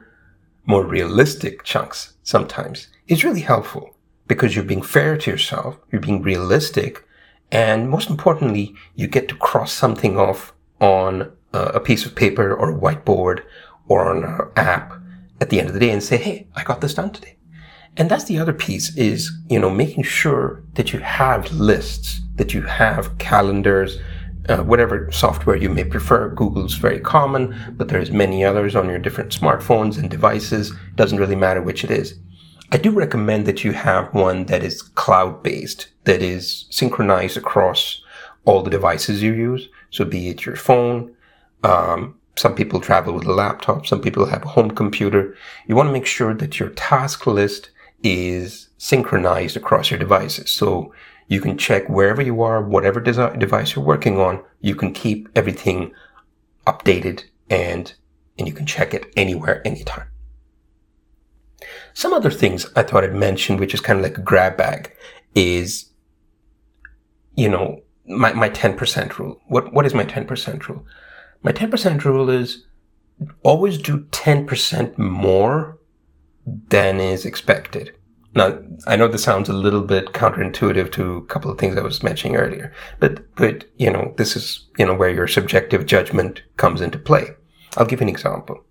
more 0.66 0.86
realistic 0.86 1.64
chunks 1.64 2.14
sometimes 2.24 2.88
is 3.08 3.24
really 3.24 3.42
helpful 3.42 3.96
because 4.28 4.56
you're 4.56 4.66
being 4.66 4.82
fair 4.82 5.18
to 5.18 5.32
yourself, 5.32 5.78
you're 5.92 6.02
being 6.02 6.22
realistic, 6.22 7.08
and 7.52 7.90
most 7.90 8.10
importantly, 8.10 8.76
you 8.96 9.08
get 9.08 9.28
to 9.30 9.36
cross 9.36 9.72
something 9.72 10.18
off 10.18 10.54
on 10.82 11.32
a 11.54 11.80
piece 11.80 12.06
of 12.06 12.16
paper 12.16 12.54
or 12.54 12.72
a 12.72 12.80
whiteboard 12.80 13.44
or 13.88 14.10
on 14.10 14.24
an 14.24 14.52
app 14.56 14.94
at 15.40 15.50
the 15.50 15.60
end 15.60 15.70
of 15.70 15.74
the 15.74 15.80
day 15.80 15.92
and 15.92 16.04
say, 16.04 16.18
Hey, 16.18 16.48
I 16.56 16.64
got 16.64 16.82
this 16.82 16.94
done 16.94 17.12
today. 17.12 17.38
And 17.96 18.12
that's 18.12 18.26
the 18.26 18.38
other 18.38 18.54
piece 18.54 18.96
is, 18.96 19.32
you 19.50 19.60
know, 19.60 19.70
making 19.70 20.04
sure 20.04 20.62
that 20.74 20.94
you 20.94 21.00
have 21.00 21.52
lists, 21.52 22.22
that 22.36 22.54
you 22.54 22.62
have 22.62 23.18
calendars, 23.18 23.98
uh, 24.50 24.64
whatever 24.64 25.12
software 25.12 25.56
you 25.56 25.70
may 25.70 25.84
prefer. 25.84 26.30
Google's 26.30 26.76
very 26.76 27.00
common, 27.00 27.56
but 27.76 27.90
there's 27.90 28.12
many 28.12 28.44
others 28.44 28.76
on 28.76 28.90
your 28.90 29.00
different 29.00 29.32
smartphones 29.32 29.98
and 29.98 30.10
devices. 30.10 30.74
Doesn't 30.96 31.20
really 31.20 31.36
matter 31.36 31.62
which 31.62 31.84
it 31.84 31.92
is. 31.92 32.18
I 32.72 32.78
do 32.78 32.92
recommend 32.92 33.46
that 33.46 33.64
you 33.64 33.72
have 33.72 34.14
one 34.14 34.46
that 34.46 34.64
is 34.64 34.82
cloud 34.82 35.42
based, 35.42 35.88
that 36.04 36.22
is 36.22 36.66
synchronized 36.70 37.38
across 37.38 38.02
all 38.46 38.62
the 38.62 38.70
devices 38.70 39.22
you 39.22 39.34
use. 39.34 39.70
So 39.90 40.04
be 40.04 40.30
it 40.30 40.46
your 40.46 40.56
phone, 40.56 41.16
um, 41.64 42.18
some 42.36 42.56
people 42.56 42.80
travel 42.80 43.14
with 43.14 43.26
a 43.26 43.34
laptop, 43.34 43.88
some 43.88 44.02
people 44.02 44.26
have 44.26 44.44
a 44.44 44.50
home 44.50 44.72
computer. 44.72 45.36
You 45.68 45.76
want 45.76 45.88
to 45.88 45.94
make 45.94 46.06
sure 46.06 46.34
that 46.34 46.60
your 46.60 46.70
task 46.70 47.26
list 47.26 47.70
is 48.04 48.70
synchronized 48.78 49.58
across 49.58 49.90
your 49.92 50.00
devices. 50.00 50.52
So 50.52 50.94
you 51.28 51.42
can 51.42 51.58
check 51.58 51.90
wherever 51.90 52.22
you 52.22 52.42
are, 52.42 52.62
whatever 52.62 53.00
device 53.00 53.76
you're 53.76 53.86
working 53.86 54.20
on, 54.20 54.44
you 54.62 54.76
can 54.76 54.94
keep 54.94 55.28
everything 55.36 55.92
updated 56.66 57.24
and, 57.50 57.94
and 58.38 58.48
you 58.48 58.54
can 58.54 58.66
check 58.66 58.94
it 58.94 59.12
anywhere, 59.16 59.66
anytime. 59.66 60.08
Some 61.94 62.14
other 62.14 62.32
things 62.32 62.68
I 62.76 62.84
thought 62.84 63.04
I'd 63.04 63.16
mention, 63.16 63.58
which 63.58 63.74
is 63.74 63.82
kind 63.82 64.00
of 64.00 64.04
like 64.04 64.18
a 64.18 64.22
grab 64.22 64.56
bag, 64.56 64.94
is, 65.36 65.92
you 67.36 67.50
know, 67.50 67.82
my, 68.06 68.32
my 68.34 68.50
10% 68.50 69.18
rule. 69.18 69.42
What, 69.48 69.74
what 69.74 69.86
is 69.86 69.94
my 69.94 70.06
10% 70.06 70.68
rule? 70.68 70.86
My 71.44 71.52
10% 71.52 72.04
rule 72.06 72.30
is 72.30 72.66
always 73.44 73.78
do 73.78 74.00
10% 74.06 74.98
more 74.98 75.78
than 76.70 77.00
is 77.00 77.26
expected. 77.26 77.94
Now, 78.34 78.60
I 78.86 78.96
know 78.96 79.08
this 79.08 79.24
sounds 79.24 79.50
a 79.50 79.54
little 79.54 79.82
bit 79.82 80.14
counterintuitive 80.14 80.92
to 80.94 81.18
a 81.18 81.26
couple 81.26 81.50
of 81.50 81.58
things 81.58 81.76
I 81.76 81.82
was 81.82 82.04
mentioning 82.04 82.38
earlier, 82.38 82.72
but, 83.00 83.36
but, 83.36 83.66
you 83.78 83.92
know, 83.92 84.14
this 84.18 84.36
is, 84.36 84.68
you 84.78 84.86
know, 84.86 84.94
where 84.94 85.10
your 85.10 85.28
subjective 85.28 85.86
judgment 85.86 86.44
comes 86.56 86.82
into 86.82 87.00
play. 87.00 87.32
I'll 87.76 87.86
give 87.86 88.00
you 88.00 88.06
an 88.06 88.10
example. 88.10 88.64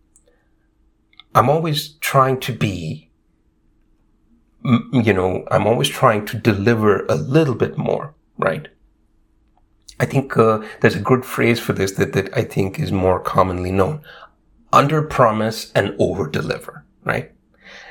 I'm 1.35 1.51
always 1.51 1.95
trying 1.95 2.41
to 2.41 2.53
be, 2.53 3.11
you 4.65 5.13
know, 5.13 5.45
I'm 5.51 5.67
always 5.67 5.89
trying 5.89 6.27
to 6.27 6.39
deliver 6.39 7.05
a 7.07 7.15
little 7.15 7.55
bit 7.55 7.77
more, 7.77 8.15
right? 8.39 8.69
I 9.99 10.07
think 10.07 10.37
uh, 10.37 10.63
there's 10.81 10.97
a 10.97 11.01
good 11.01 11.25
phrase 11.25 11.59
for 11.59 11.73
this 11.73 11.93
that, 11.93 12.13
that 12.13 12.37
I 12.37 12.43
think 12.43 12.79
is 12.79 12.93
more 12.93 13.21
commonly 13.21 13.73
known. 13.73 14.03
Under 14.73 15.03
promise 15.03 15.73
and 15.75 15.95
over 15.99 16.29
deliver, 16.29 16.85
right? 17.05 17.33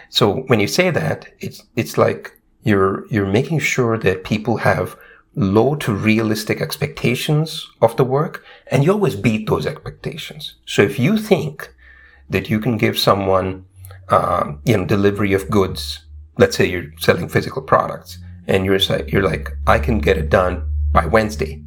So 0.09 0.41
when 0.47 0.59
you 0.59 0.67
say 0.67 0.89
that, 0.91 1.27
it's, 1.39 1.63
it's 1.75 1.97
like 1.97 2.39
you're, 2.63 3.07
you're 3.07 3.25
making 3.25 3.59
sure 3.59 3.97
that 3.97 4.23
people 4.23 4.57
have 4.57 4.97
low 5.35 5.75
to 5.75 5.93
realistic 5.93 6.61
expectations 6.61 7.67
of 7.81 7.97
the 7.97 8.05
work 8.05 8.43
and 8.67 8.83
you 8.83 8.91
always 8.91 9.15
beat 9.15 9.47
those 9.47 9.65
expectations. 9.65 10.55
So 10.65 10.81
if 10.81 10.97
you 10.97 11.17
think 11.17 11.73
that 12.29 12.49
you 12.49 12.59
can 12.59 12.77
give 12.77 12.97
someone, 12.97 13.65
um, 14.09 14.61
you 14.65 14.77
know, 14.77 14.85
delivery 14.85 15.33
of 15.33 15.49
goods, 15.49 16.05
let's 16.37 16.55
say 16.55 16.65
you're 16.65 16.91
selling 16.99 17.27
physical 17.27 17.61
products 17.61 18.17
and 18.47 18.65
you're, 18.65 18.79
you're 19.07 19.23
like, 19.23 19.51
I 19.67 19.79
can 19.79 19.99
get 19.99 20.17
it 20.17 20.29
done 20.29 20.71
by 20.91 21.05
Wednesday 21.05 21.65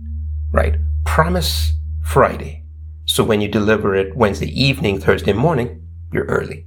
right? 0.52 0.76
Promise 1.04 1.73
Friday. 2.02 2.64
So 3.04 3.25
when 3.25 3.40
you 3.40 3.49
deliver 3.49 3.95
it 3.95 4.16
Wednesday 4.16 4.49
evening, 4.49 5.00
Thursday 5.00 5.33
morning, 5.33 5.87
you're 6.12 6.26
early. 6.26 6.66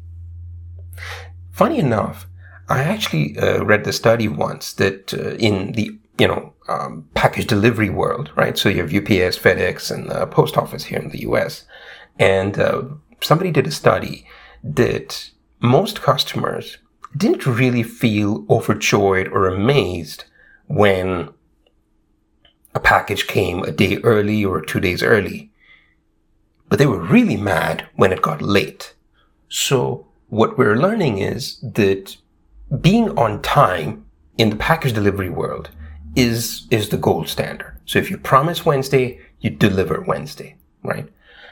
Funny 1.62 1.78
enough, 1.78 2.26
I 2.70 2.82
actually 2.82 3.38
uh, 3.38 3.64
read 3.64 3.84
the 3.84 3.94
study 3.94 4.28
once 4.28 4.74
that 4.74 5.14
uh, 5.14 5.36
in 5.36 5.74
the 5.74 5.96
you 6.18 6.28
know 6.28 6.54
um, 6.68 7.08
package 7.14 7.46
delivery 7.46 7.92
world, 7.92 8.32
right? 8.36 8.58
So 8.58 8.68
you 8.68 8.82
have 8.82 8.96
UPS, 8.96 9.38
FedEx, 9.38 9.92
and 9.92 10.10
the 10.10 10.26
post 10.26 10.58
office 10.58 10.86
here 10.86 10.98
in 10.98 11.10
the 11.10 11.22
U.S. 11.30 11.66
And 12.18 12.58
uh, 12.58 12.86
somebody 13.22 13.52
did 13.52 13.68
a 13.68 13.72
study 13.72 14.26
that 14.64 15.30
most 15.60 16.02
customers 16.02 16.80
didn't 17.16 17.46
really 17.46 17.84
feel 17.84 18.44
overjoyed 18.50 19.28
or 19.28 19.48
amazed 19.48 20.24
when 20.66 21.30
a 22.74 22.80
package 22.80 23.28
came 23.28 23.62
a 23.62 23.72
day 23.72 23.98
early 23.98 24.44
or 24.44 24.62
two 24.62 24.80
days 24.80 25.04
early. 25.04 25.52
But 26.70 26.80
they 26.80 26.88
were 26.88 27.14
really 27.16 27.38
mad 27.38 27.88
when 27.98 28.12
it 28.12 28.24
got 28.24 28.42
late. 28.42 28.96
So 29.48 30.08
what 30.32 30.58
we're 30.58 30.78
learning 30.78 31.18
is 31.18 31.60
that 31.60 32.16
being 32.80 33.10
on 33.20 33.42
time 33.42 34.06
in 34.38 34.50
the 34.50 34.56
package 34.56 34.94
delivery 34.94 35.30
world 35.30 35.70
is, 36.16 36.68
is 36.72 36.88
the 36.88 36.98
gold 36.98 37.28
standard. 37.28 37.78
So 37.86 38.00
if 38.00 38.10
you 38.10 38.18
promise 38.18 38.66
Wednesday, 38.66 39.20
you 39.42 39.50
deliver 39.50 40.00
Wednesday, 40.00 40.56
right? 40.84 41.06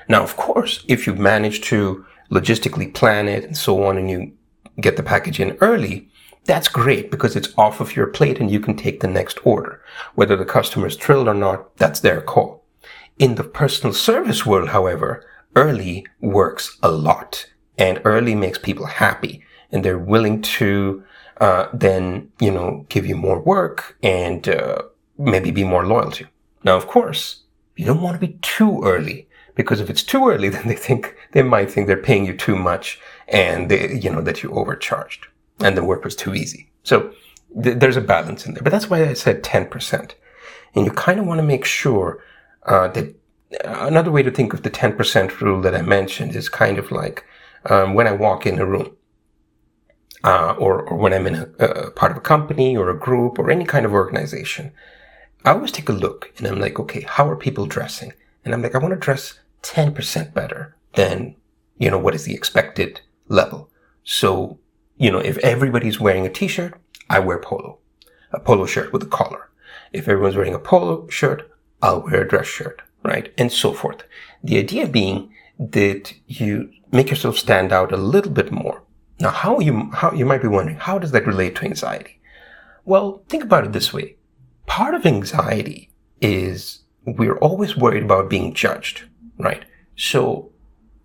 Now, 0.08 0.24
of 0.24 0.38
course, 0.38 0.86
if 0.88 1.06
you 1.06 1.14
manage 1.14 1.60
to 1.64 2.06
logistically 2.32 2.94
plan 2.94 3.28
it 3.28 3.44
and 3.44 3.58
so 3.58 3.84
on 3.84 3.98
and 3.98 4.10
you 4.10 4.32
get 4.80 4.96
the 4.96 5.04
package 5.04 5.42
in 5.42 5.58
early, 5.60 6.08
that's 6.46 6.70
great 6.70 7.12
because 7.12 7.36
it's 7.36 7.54
off 7.58 7.82
of 7.82 7.98
your 7.98 8.08
plate 8.08 8.40
and 8.40 8.50
you 8.50 8.62
can 8.62 8.78
take 8.78 9.02
the 9.02 9.10
next 9.10 9.40
order. 9.44 9.84
Whether 10.16 10.38
the 10.38 10.46
customer 10.46 10.88
is 10.88 10.96
thrilled 10.96 11.28
or 11.28 11.34
not, 11.34 11.76
that's 11.76 12.00
their 12.00 12.22
call. 12.22 12.64
In 13.18 13.36
the 13.36 13.44
personal 13.44 13.94
service 13.94 14.46
world, 14.46 14.70
however, 14.70 15.26
early 15.54 16.06
works 16.22 16.78
a 16.82 16.90
lot 16.90 17.46
and 17.80 18.02
early 18.04 18.36
makes 18.36 18.60
people 18.60 18.86
happy 18.86 19.42
and 19.72 19.84
they're 19.84 19.98
willing 19.98 20.42
to 20.42 21.04
uh, 21.40 21.70
then, 21.74 22.30
you 22.40 22.52
know, 22.52 22.86
give 22.90 23.06
you 23.06 23.16
more 23.16 23.40
work 23.40 23.98
and 24.04 24.50
uh, 24.50 24.82
maybe 25.18 25.52
be 25.52 25.64
more 25.64 25.86
loyal 25.86 26.12
to 26.12 26.26
you. 26.26 26.30
Now, 26.66 26.76
of 26.76 26.86
course, 26.88 27.44
you 27.78 27.86
don't 27.86 28.02
want 28.02 28.20
to 28.20 28.28
be 28.28 28.38
too 28.42 28.84
early 28.84 29.30
because 29.56 29.80
if 29.80 29.90
it's 29.90 30.04
too 30.04 30.30
early, 30.30 30.50
then 30.56 30.68
they 30.68 30.76
think, 30.76 31.16
they 31.32 31.42
might 31.42 31.72
think 31.72 31.88
they're 31.88 31.98
paying 31.98 32.26
you 32.26 32.36
too 32.36 32.58
much 32.58 33.00
and 33.30 33.72
they, 33.72 33.96
you 33.96 34.12
know, 34.12 34.22
that 34.22 34.44
you 34.44 34.52
overcharged 34.52 35.28
and 35.62 35.78
the 35.78 35.84
work 35.84 36.04
was 36.04 36.16
too 36.16 36.36
easy. 36.36 36.70
So 36.84 37.14
th- 37.64 37.78
there's 37.80 37.98
a 37.98 38.02
balance 38.02 38.46
in 38.46 38.54
there, 38.54 38.64
but 38.64 38.72
that's 38.72 38.90
why 38.90 39.08
I 39.08 39.14
said 39.14 39.42
10%. 39.42 40.12
And 40.76 40.86
you 40.86 40.92
kind 40.92 41.20
of 41.20 41.26
want 41.26 41.40
to 41.40 41.44
make 41.44 41.64
sure 41.64 42.22
uh, 42.64 42.90
that 42.90 43.16
another 43.64 44.12
way 44.12 44.24
to 44.24 44.32
think 44.32 44.54
of 44.54 44.64
the 44.64 44.70
10% 44.70 45.40
rule 45.40 45.62
that 45.62 45.74
I 45.74 45.82
mentioned 45.82 46.36
is 46.36 46.50
kind 46.50 46.78
of 46.78 46.92
like 46.92 47.26
um, 47.66 47.94
when 47.94 48.08
I 48.08 48.12
walk 48.12 48.46
in 48.46 48.60
a 48.60 48.66
room. 48.66 48.96
Uh, 50.22 50.54
or, 50.60 50.82
or 50.82 50.98
when 50.98 51.14
I'm 51.14 51.28
in 51.28 51.36
a, 51.36 51.44
a 51.60 51.92
part 51.92 52.12
of 52.12 52.18
a 52.18 52.22
company 52.22 52.76
or 52.76 52.90
a 52.90 53.00
group 53.00 53.40
or 53.40 53.50
any 53.50 53.64
kind 53.64 53.86
of 53.86 53.94
organization, 53.94 54.74
I 55.46 55.52
always 55.52 55.72
take 55.72 55.88
a 55.88 55.94
look 55.94 56.34
and 56.38 56.46
I'm 56.46 56.60
like, 56.60 56.78
okay, 56.78 57.02
how 57.02 57.30
are 57.30 57.38
people 57.38 57.66
dressing? 57.66 58.12
And 58.44 58.54
I'm 58.54 58.62
like, 58.62 58.76
I 58.76 58.80
want 58.80 58.94
to 58.94 59.00
dress 59.00 59.40
10% 59.64 60.34
better 60.34 60.76
than, 60.96 61.38
you 61.78 61.90
know, 61.90 61.98
what 61.98 62.16
is 62.16 62.26
the 62.26 62.34
expected 62.34 63.00
level. 63.30 63.70
So 64.04 64.60
you 65.00 65.10
know, 65.10 65.20
if 65.20 65.38
everybody's 65.40 66.00
wearing 66.00 66.26
a 66.26 66.30
t-shirt, 66.30 66.80
I 67.10 67.20
wear 67.20 67.40
polo, 67.40 67.80
a 68.32 68.40
polo 68.40 68.66
shirt 68.66 68.94
with 68.94 69.02
a 69.02 69.08
collar. 69.08 69.50
If 69.94 70.08
everyone's 70.08 70.36
wearing 70.36 70.54
a 70.54 70.60
polo 70.60 71.08
shirt, 71.08 71.50
I'll 71.82 72.02
wear 72.02 72.22
a 72.22 72.28
dress 72.28 72.46
shirt, 72.46 72.82
right? 73.02 73.34
And 73.38 73.52
so 73.52 73.72
forth. 73.72 74.04
The 74.44 74.58
idea 74.60 74.88
being 74.88 75.34
that 75.58 76.14
you 76.28 76.72
make 76.92 77.10
yourself 77.10 77.38
stand 77.38 77.72
out 77.72 77.92
a 77.92 77.98
little 77.98 78.32
bit 78.32 78.52
more. 78.52 78.84
Now, 79.20 79.32
how 79.32 79.60
you, 79.60 79.92
how 79.92 80.12
you 80.14 80.26
might 80.26 80.42
be 80.42 80.48
wondering, 80.48 80.78
how 80.78 80.98
does 80.98 81.12
that 81.12 81.28
relate 81.28 81.56
to 81.58 81.66
anxiety? 81.66 82.20
Well, 82.86 83.24
think 83.28 83.44
about 83.44 83.66
it 83.66 83.74
this 83.74 83.94
way. 83.94 84.16
Part 84.66 84.96
of 84.96 85.06
anxiety 85.06 85.92
is 86.22 86.82
we're 87.06 87.38
always 87.38 87.76
worried 87.76 88.04
about 88.04 88.30
being 88.30 88.54
judged, 88.54 89.04
right? 89.38 89.66
So 89.96 90.52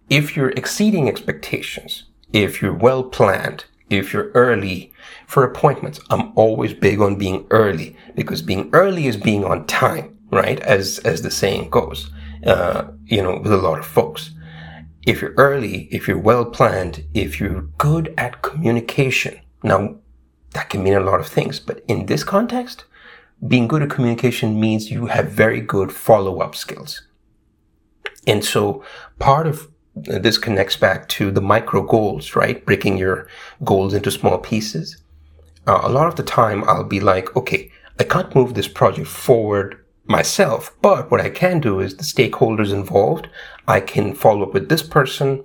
if 0.09 0.37
you're 0.37 0.51
exceeding 0.51 1.09
expectations, 1.09 2.05
if 2.33 2.63
you're 2.63 2.75
well 2.75 3.03
planned, 3.03 3.65
if 3.91 4.13
you're 4.13 4.31
early 4.33 4.93
for 5.27 5.45
appointments, 5.45 6.01
I'm 6.11 6.33
always 6.37 6.75
big 6.75 7.01
on 7.01 7.17
being 7.17 7.47
early 7.51 7.97
because 8.15 8.43
being 8.43 8.71
early 8.73 9.07
is 9.07 9.17
being 9.17 9.45
on 9.45 9.67
time, 9.67 10.19
right? 10.31 10.61
As, 10.61 10.99
as 11.01 11.23
the 11.23 11.31
saying 11.31 11.71
goes, 11.71 12.11
uh, 12.47 12.85
you 13.07 13.23
know, 13.23 13.39
with 13.39 13.53
a 13.53 13.57
lot 13.57 13.79
of 13.79 13.87
folks. 13.87 14.31
If 15.07 15.21
you're 15.21 15.35
early, 15.37 15.89
if 15.91 16.09
you're 16.09 16.19
well 16.19 16.45
planned, 16.45 17.05
if 17.13 17.39
you're 17.39 17.63
good 17.79 18.15
at 18.17 18.43
communication, 18.43 19.41
now 19.63 19.97
that 20.53 20.71
can 20.71 20.83
mean 20.83 20.95
a 20.95 21.01
lot 21.01 21.21
of 21.21 21.29
things, 21.29 21.61
but 21.61 21.85
in 21.89 22.07
this 22.07 22.25
context, 22.25 22.85
being 23.47 23.69
good 23.69 23.83
at 23.83 23.91
communication 23.91 24.59
means 24.59 24.91
you 24.91 25.07
have 25.07 25.31
very 25.31 25.61
good 25.61 25.93
follow 25.93 26.41
up 26.41 26.55
skills. 26.55 27.03
And 28.27 28.45
so 28.45 28.83
part 29.19 29.47
of 29.47 29.69
this 29.95 30.39
connects 30.39 30.77
back 30.77 31.09
to 31.09 31.31
the 31.31 31.43
micro 31.43 31.83
goals, 31.83 32.35
right? 32.35 32.65
Breaking 32.65 32.97
your 32.97 33.29
goals 33.63 33.93
into 33.93 34.11
small 34.11 34.39
pieces. 34.39 34.97
Uh, 35.67 35.81
a 35.83 35.91
lot 35.91 36.07
of 36.07 36.17
the 36.17 36.23
time 36.23 36.65
I'll 36.65 36.85
be 36.85 37.01
like, 37.01 37.37
okay, 37.37 37.71
I 37.99 38.05
can't 38.05 38.35
move 38.35 38.55
this 38.55 38.69
project 38.69 39.07
forward 39.07 39.84
myself, 40.07 40.77
but 40.83 41.11
what 41.11 41.21
I 41.21 41.31
can 41.31 41.61
do 41.61 41.81
is 41.81 41.97
the 41.97 42.05
stakeholders 42.05 42.73
involved, 42.73 43.29
I 43.67 43.81
can 43.81 44.15
follow 44.15 44.43
up 44.43 44.55
with 44.55 44.69
this 44.69 44.83
person, 44.83 45.45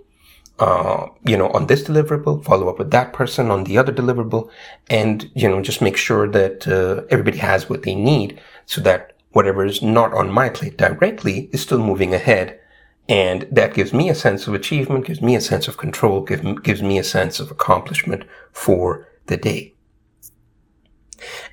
uh, 0.60 1.08
you 1.26 1.38
know, 1.38 1.50
on 1.52 1.68
this 1.68 1.84
deliverable, 1.84 2.44
follow 2.44 2.68
up 2.70 2.80
with 2.80 2.92
that 2.92 3.14
person 3.14 3.50
on 3.50 3.64
the 3.64 3.78
other 3.78 3.94
deliverable, 3.94 4.50
and, 4.90 5.32
you 5.34 5.48
know, 5.50 5.62
just 5.62 5.82
make 5.82 5.96
sure 5.96 6.28
that 6.28 6.68
uh, 6.68 7.06
everybody 7.10 7.38
has 7.38 7.70
what 7.70 7.84
they 7.84 7.96
need 7.96 8.42
so 8.66 8.82
that 8.82 9.14
whatever 9.32 9.66
is 9.66 9.82
not 9.82 10.14
on 10.14 10.30
my 10.32 10.50
plate 10.50 10.78
directly 10.78 11.50
is 11.54 11.62
still 11.62 11.80
moving 11.80 12.14
ahead. 12.14 12.60
And 13.08 13.48
that 13.52 13.74
gives 13.74 13.94
me 13.94 14.10
a 14.10 14.16
sense 14.16 14.48
of 14.48 14.54
achievement, 14.54 15.06
gives 15.06 15.22
me 15.22 15.36
a 15.36 15.42
sense 15.42 15.68
of 15.68 15.78
control, 15.78 16.22
give, 16.22 16.64
gives 16.64 16.84
me 16.84 17.00
a 17.00 17.04
sense 17.04 17.40
of 17.40 17.50
accomplishment 17.50 18.24
for 18.52 19.08
the 19.28 19.38
day. 19.38 19.74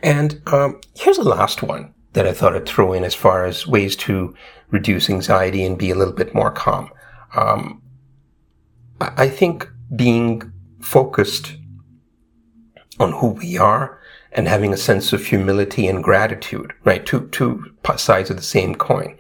And 0.02 0.42
um, 0.48 0.80
here's 0.94 1.16
the 1.16 1.24
last 1.24 1.62
one 1.62 1.94
that 2.16 2.26
I 2.26 2.32
thought 2.32 2.56
I'd 2.56 2.64
throw 2.66 2.94
in 2.94 3.04
as 3.04 3.14
far 3.14 3.44
as 3.44 3.66
ways 3.66 3.94
to 3.96 4.34
reduce 4.70 5.10
anxiety 5.10 5.62
and 5.62 5.76
be 5.76 5.90
a 5.90 5.94
little 5.94 6.14
bit 6.14 6.34
more 6.34 6.50
calm. 6.50 6.90
Um, 7.34 7.82
I 8.98 9.28
think 9.28 9.68
being 9.94 10.50
focused 10.80 11.56
on 12.98 13.12
who 13.12 13.32
we 13.32 13.58
are 13.58 14.00
and 14.32 14.48
having 14.48 14.72
a 14.72 14.78
sense 14.78 15.12
of 15.12 15.26
humility 15.26 15.86
and 15.86 16.02
gratitude, 16.02 16.72
right? 16.84 17.04
Two, 17.04 17.28
two 17.28 17.70
sides 17.96 18.30
of 18.30 18.36
the 18.38 18.42
same 18.42 18.74
coin. 18.74 19.18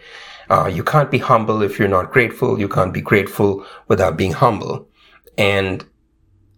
Uh, 0.48 0.66
you 0.66 0.82
can't 0.82 1.10
be 1.10 1.18
humble 1.18 1.60
if 1.60 1.78
you're 1.78 1.88
not 1.88 2.10
grateful. 2.10 2.58
You 2.58 2.68
can't 2.68 2.94
be 2.94 3.02
grateful 3.02 3.66
without 3.88 4.16
being 4.16 4.32
humble. 4.32 4.88
And 5.36 5.84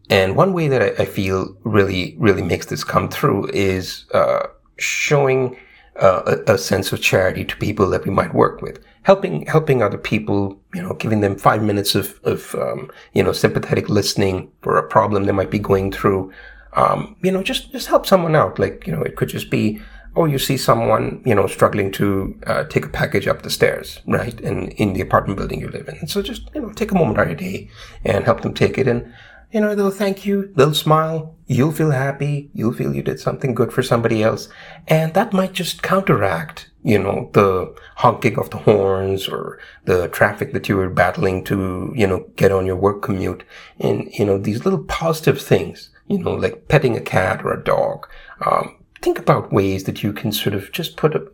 and 0.09 0.37
one 0.37 0.52
way 0.52 0.68
that 0.68 0.83
I, 0.83 1.02
I 1.02 1.04
feel 1.04 1.57
really 1.64 2.14
really 2.16 2.42
makes 2.42 2.66
this 2.66 2.85
come 2.85 3.09
through 3.09 3.49
is 3.49 4.04
uh, 4.14 4.47
showing 4.76 5.57
uh, 5.99 6.37
a, 6.47 6.55
a, 6.55 6.59
sense 6.59 6.93
of 6.93 7.00
charity 7.00 7.45
to 7.45 7.57
people 7.57 7.88
that 7.90 8.05
we 8.05 8.11
might 8.11 8.35
work 8.35 8.62
with, 8.62 8.78
helping 9.02 9.47
helping 9.47 9.83
other 9.83 9.99
people. 9.99 10.59
You 10.75 10.83
know, 10.83 10.94
giving 10.94 11.20
them 11.20 11.37
five 11.37 11.62
minutes 11.62 11.94
of 11.94 12.20
of 12.25 12.55
um, 12.55 12.90
you 13.12 13.23
know 13.23 13.33
sympathetic 13.33 13.88
listening 13.88 14.51
for 14.62 14.77
a 14.77 14.88
problem 14.88 15.25
they 15.25 15.33
might 15.33 15.51
be 15.51 15.59
going 15.59 15.92
through. 15.92 16.33
Um, 16.75 17.16
you 17.23 17.33
know, 17.33 17.42
just 17.42 17.73
just 17.73 17.88
help 17.88 18.07
someone 18.07 18.37
out. 18.37 18.59
Like 18.59 18.87
you 18.87 18.92
know, 18.92 19.03
it 19.03 19.16
could 19.16 19.29
just 19.29 19.51
be 19.51 19.81
oh, 20.16 20.25
you 20.25 20.38
see 20.38 20.57
someone, 20.57 21.23
you 21.25 21.33
know, 21.33 21.46
struggling 21.46 21.92
to 21.92 22.37
uh, 22.46 22.64
take 22.64 22.85
a 22.85 22.88
package 22.88 23.29
up 23.29 23.42
the 23.42 23.51
stairs, 23.51 24.01
right? 24.07 24.40
And 24.40 24.73
in 24.73 24.92
the 24.92 25.01
apartment 25.01 25.38
building 25.38 25.61
you 25.61 25.68
live 25.68 25.87
in. 25.87 25.96
And 25.99 26.11
so 26.11 26.23
just, 26.23 26.51
you 26.55 26.61
know, 26.61 26.73
take 26.73 26.90
a 26.90 26.94
moment 26.96 27.18
out 27.18 27.31
of 27.31 27.40
your 27.40 27.51
day 27.51 27.70
and 28.05 28.25
help 28.25 28.40
them 28.40 28.53
take 28.53 28.79
it. 28.79 28.88
And, 28.88 29.14
you 29.53 29.61
know, 29.61 29.75
they'll 29.75 29.91
thank 29.91 30.27
you. 30.27 30.53
They'll 30.55 30.75
smile. 30.75 31.35
You'll 31.47 31.73
feel 31.73 31.91
happy. 31.91 32.51
You'll 32.53 32.75
feel 32.75 32.95
you 32.95 33.03
did 33.03 33.19
something 33.19 33.55
good 33.55 33.73
for 33.73 33.83
somebody 33.83 34.23
else. 34.23 34.49
And 34.87 35.15
that 35.15 35.33
might 35.33 35.55
just 35.55 35.83
counteract, 35.83 36.71
you 36.83 36.99
know, 36.99 37.31
the 37.33 37.75
honking 37.97 38.39
of 38.39 38.51
the 38.51 38.59
horns 38.59 39.27
or 39.27 39.59
the 39.85 40.09
traffic 40.09 40.53
that 40.53 40.69
you 40.69 40.77
were 40.77 40.91
battling 40.91 41.45
to, 41.45 41.93
you 41.97 42.07
know, 42.07 42.27
get 42.37 42.53
on 42.53 42.67
your 42.67 42.77
work 42.77 43.01
commute. 43.01 43.45
And, 43.79 44.11
you 44.13 44.27
know, 44.27 44.37
these 44.37 44.65
little 44.65 44.85
positive 44.85 45.41
things, 45.41 45.89
you 46.09 46.19
know, 46.19 46.35
like 46.35 46.69
petting 46.69 46.97
a 46.97 47.01
cat 47.01 47.43
or 47.43 47.53
a 47.53 47.65
dog, 47.65 48.07
um, 48.45 48.77
think 49.01 49.19
about 49.19 49.53
ways 49.53 49.85
that 49.85 50.03
you 50.03 50.13
can 50.13 50.33
sort 50.33 50.55
of 50.55 50.71
just 50.73 50.97
put 50.99 51.15
a, 51.15 51.27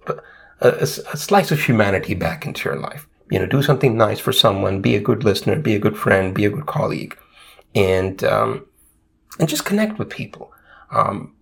a, 0.61 0.68
a, 0.83 0.87
slice 0.87 1.50
of 1.50 1.61
humanity 1.61 2.14
back 2.14 2.46
into 2.46 2.68
your 2.68 2.79
life. 2.79 3.09
You 3.31 3.40
know, 3.40 3.46
do 3.46 3.62
something 3.62 3.96
nice 3.96 4.20
for 4.20 4.33
someone, 4.33 4.81
be 4.81 4.94
a 4.94 5.00
good 5.00 5.24
listener, 5.24 5.57
be 5.57 5.74
a 5.74 5.81
good 5.81 5.96
friend, 5.96 6.35
be 6.35 6.44
a 6.44 6.50
good 6.50 6.66
colleague, 6.66 7.16
and 7.74 8.22
um, 8.24 8.66
and 9.38 9.48
just 9.48 9.64
connect 9.64 9.98
with 9.98 10.10
people. 10.10 10.52
Um, 10.90 11.34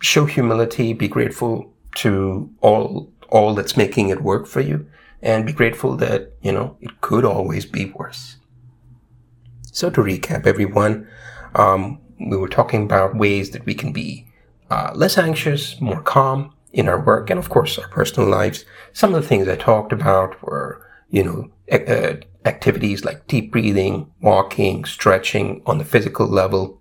show 0.00 0.24
humility, 0.26 0.92
be 0.92 1.08
grateful 1.08 1.72
to 1.96 2.50
all 2.60 3.12
all 3.28 3.54
that's 3.54 3.76
making 3.76 4.08
it 4.08 4.22
work 4.22 4.46
for 4.46 4.60
you, 4.60 4.86
and 5.22 5.46
be 5.46 5.52
grateful 5.52 5.96
that 5.96 6.32
you 6.42 6.52
know 6.52 6.76
it 6.80 7.00
could 7.00 7.24
always 7.24 7.66
be 7.66 7.86
worse. 7.86 8.36
So 9.72 9.90
to 9.90 10.02
recap, 10.02 10.46
everyone, 10.46 11.08
um, 11.54 12.00
we 12.20 12.36
were 12.36 12.48
talking 12.48 12.84
about 12.84 13.16
ways 13.16 13.50
that 13.50 13.66
we 13.66 13.74
can 13.74 13.92
be 13.92 14.26
uh, 14.70 14.92
less 14.94 15.18
anxious, 15.18 15.80
more 15.80 16.00
calm 16.00 16.54
in 16.72 16.88
our 16.88 17.00
work, 17.00 17.30
and 17.30 17.38
of 17.38 17.48
course 17.48 17.78
our 17.78 17.88
personal 17.88 18.28
lives. 18.28 18.64
Some 18.92 19.14
of 19.14 19.22
the 19.22 19.28
things 19.28 19.48
I 19.48 19.56
talked 19.56 19.92
about 19.92 20.40
were, 20.42 20.83
you 21.10 21.22
know, 21.22 21.50
uh, 21.70 22.16
activities 22.44 23.04
like 23.04 23.26
deep 23.26 23.52
breathing, 23.52 24.10
walking, 24.20 24.84
stretching 24.84 25.62
on 25.66 25.78
the 25.78 25.84
physical 25.84 26.26
level, 26.26 26.80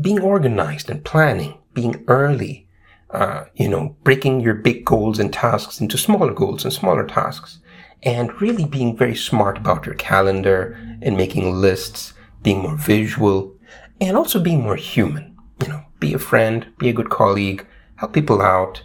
being 0.00 0.20
organized 0.20 0.90
and 0.90 1.04
planning, 1.04 1.58
being 1.74 2.04
early, 2.08 2.68
uh, 3.10 3.44
you 3.54 3.68
know, 3.68 3.96
breaking 4.02 4.40
your 4.40 4.54
big 4.54 4.84
goals 4.84 5.18
and 5.18 5.32
tasks 5.32 5.80
into 5.80 5.98
smaller 5.98 6.32
goals 6.32 6.64
and 6.64 6.72
smaller 6.72 7.06
tasks, 7.06 7.60
and 8.02 8.40
really 8.40 8.64
being 8.64 8.96
very 8.96 9.14
smart 9.14 9.58
about 9.58 9.86
your 9.86 9.94
calendar 9.94 10.76
and 11.02 11.16
making 11.16 11.54
lists, 11.54 12.14
being 12.42 12.60
more 12.60 12.76
visual, 12.76 13.54
and 14.00 14.16
also 14.16 14.40
being 14.40 14.62
more 14.62 14.76
human. 14.76 15.36
You 15.62 15.68
know, 15.68 15.84
be 16.00 16.14
a 16.14 16.18
friend, 16.18 16.66
be 16.78 16.88
a 16.88 16.92
good 16.92 17.10
colleague, 17.10 17.66
help 17.96 18.12
people 18.12 18.42
out, 18.42 18.82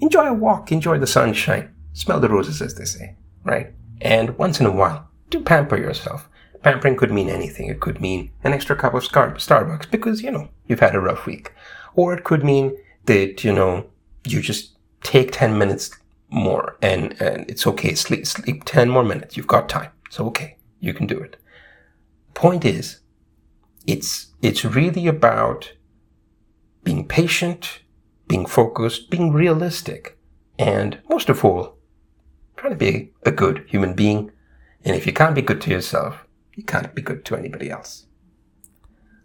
enjoy 0.00 0.26
a 0.26 0.32
walk, 0.32 0.70
enjoy 0.70 0.98
the 0.98 1.06
sunshine, 1.06 1.74
smell 1.92 2.20
the 2.20 2.28
roses, 2.28 2.62
as 2.62 2.76
they 2.76 2.84
say, 2.84 3.16
right? 3.44 3.72
And 4.00 4.36
once 4.38 4.60
in 4.60 4.66
a 4.66 4.72
while, 4.72 5.08
do 5.30 5.40
pamper 5.40 5.76
yourself. 5.76 6.28
Pampering 6.62 6.96
could 6.96 7.12
mean 7.12 7.28
anything. 7.28 7.68
It 7.68 7.80
could 7.80 8.00
mean 8.00 8.30
an 8.42 8.52
extra 8.52 8.76
cup 8.76 8.94
of 8.94 9.04
Starbucks 9.04 9.90
because, 9.90 10.22
you 10.22 10.30
know, 10.30 10.48
you've 10.66 10.80
had 10.80 10.94
a 10.94 11.00
rough 11.00 11.26
week. 11.26 11.52
Or 11.94 12.12
it 12.12 12.24
could 12.24 12.44
mean 12.44 12.76
that, 13.06 13.44
you 13.44 13.52
know, 13.52 13.86
you 14.24 14.40
just 14.40 14.76
take 15.02 15.32
10 15.32 15.56
minutes 15.56 15.90
more 16.30 16.76
and, 16.82 17.20
and 17.20 17.48
it's 17.48 17.66
okay. 17.66 17.94
Sleep, 17.94 18.26
sleep 18.26 18.64
10 18.64 18.90
more 18.90 19.04
minutes. 19.04 19.36
You've 19.36 19.46
got 19.46 19.68
time. 19.68 19.90
So, 20.10 20.26
okay, 20.26 20.56
you 20.80 20.92
can 20.92 21.06
do 21.06 21.18
it. 21.18 21.36
Point 22.34 22.64
is, 22.64 23.00
it's, 23.86 24.28
it's 24.42 24.64
really 24.64 25.06
about 25.06 25.72
being 26.84 27.06
patient, 27.06 27.80
being 28.26 28.46
focused, 28.46 29.10
being 29.10 29.32
realistic, 29.32 30.18
and 30.58 30.98
most 31.08 31.28
of 31.28 31.44
all, 31.44 31.77
trying 32.58 32.72
to 32.72 32.78
be 32.78 33.12
a 33.24 33.30
good 33.30 33.64
human 33.68 33.94
being. 33.94 34.30
And 34.84 34.96
if 34.96 35.06
you 35.06 35.12
can't 35.12 35.34
be 35.34 35.42
good 35.42 35.60
to 35.62 35.70
yourself, 35.70 36.26
you 36.54 36.64
can't 36.64 36.94
be 36.94 37.02
good 37.02 37.24
to 37.26 37.36
anybody 37.36 37.70
else. 37.70 38.06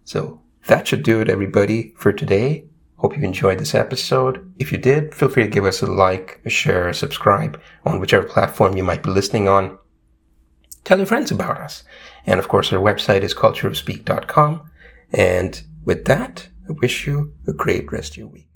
So 0.04 0.42
that 0.68 0.88
should 0.88 1.04
do 1.04 1.20
it, 1.22 1.30
everybody, 1.30 1.94
for 1.98 2.14
today. 2.14 2.66
Hope 2.98 3.18
you 3.18 3.24
enjoyed 3.24 3.60
this 3.60 3.76
episode. 3.76 4.54
If 4.60 4.72
you 4.72 4.78
did, 4.78 5.14
feel 5.14 5.30
free 5.30 5.44
to 5.44 5.50
give 5.50 5.66
us 5.66 5.82
a 5.82 5.88
like, 5.88 6.40
a 6.46 6.50
share, 6.50 6.88
a 6.88 6.94
subscribe 6.94 7.60
on 7.86 8.00
whichever 8.00 8.26
platform 8.26 8.78
you 8.78 8.84
might 8.84 9.04
be 9.04 9.10
listening 9.10 9.48
on. 9.48 9.78
Tell 10.84 10.98
your 10.98 11.08
friends 11.08 11.32
about 11.32 11.58
us. 11.58 11.84
And 12.26 12.40
of 12.40 12.48
course, 12.48 12.72
our 12.72 12.80
website 12.80 13.22
is 13.22 13.34
cultureofspeak.com. 13.34 14.70
And 15.12 15.62
with 15.84 16.06
that, 16.06 16.48
I 16.70 16.74
wish 16.74 17.06
you 17.08 17.34
a 17.48 17.54
great 17.54 17.92
rest 17.92 18.14
of 18.14 18.18
your 18.18 18.28
week. 18.28 18.53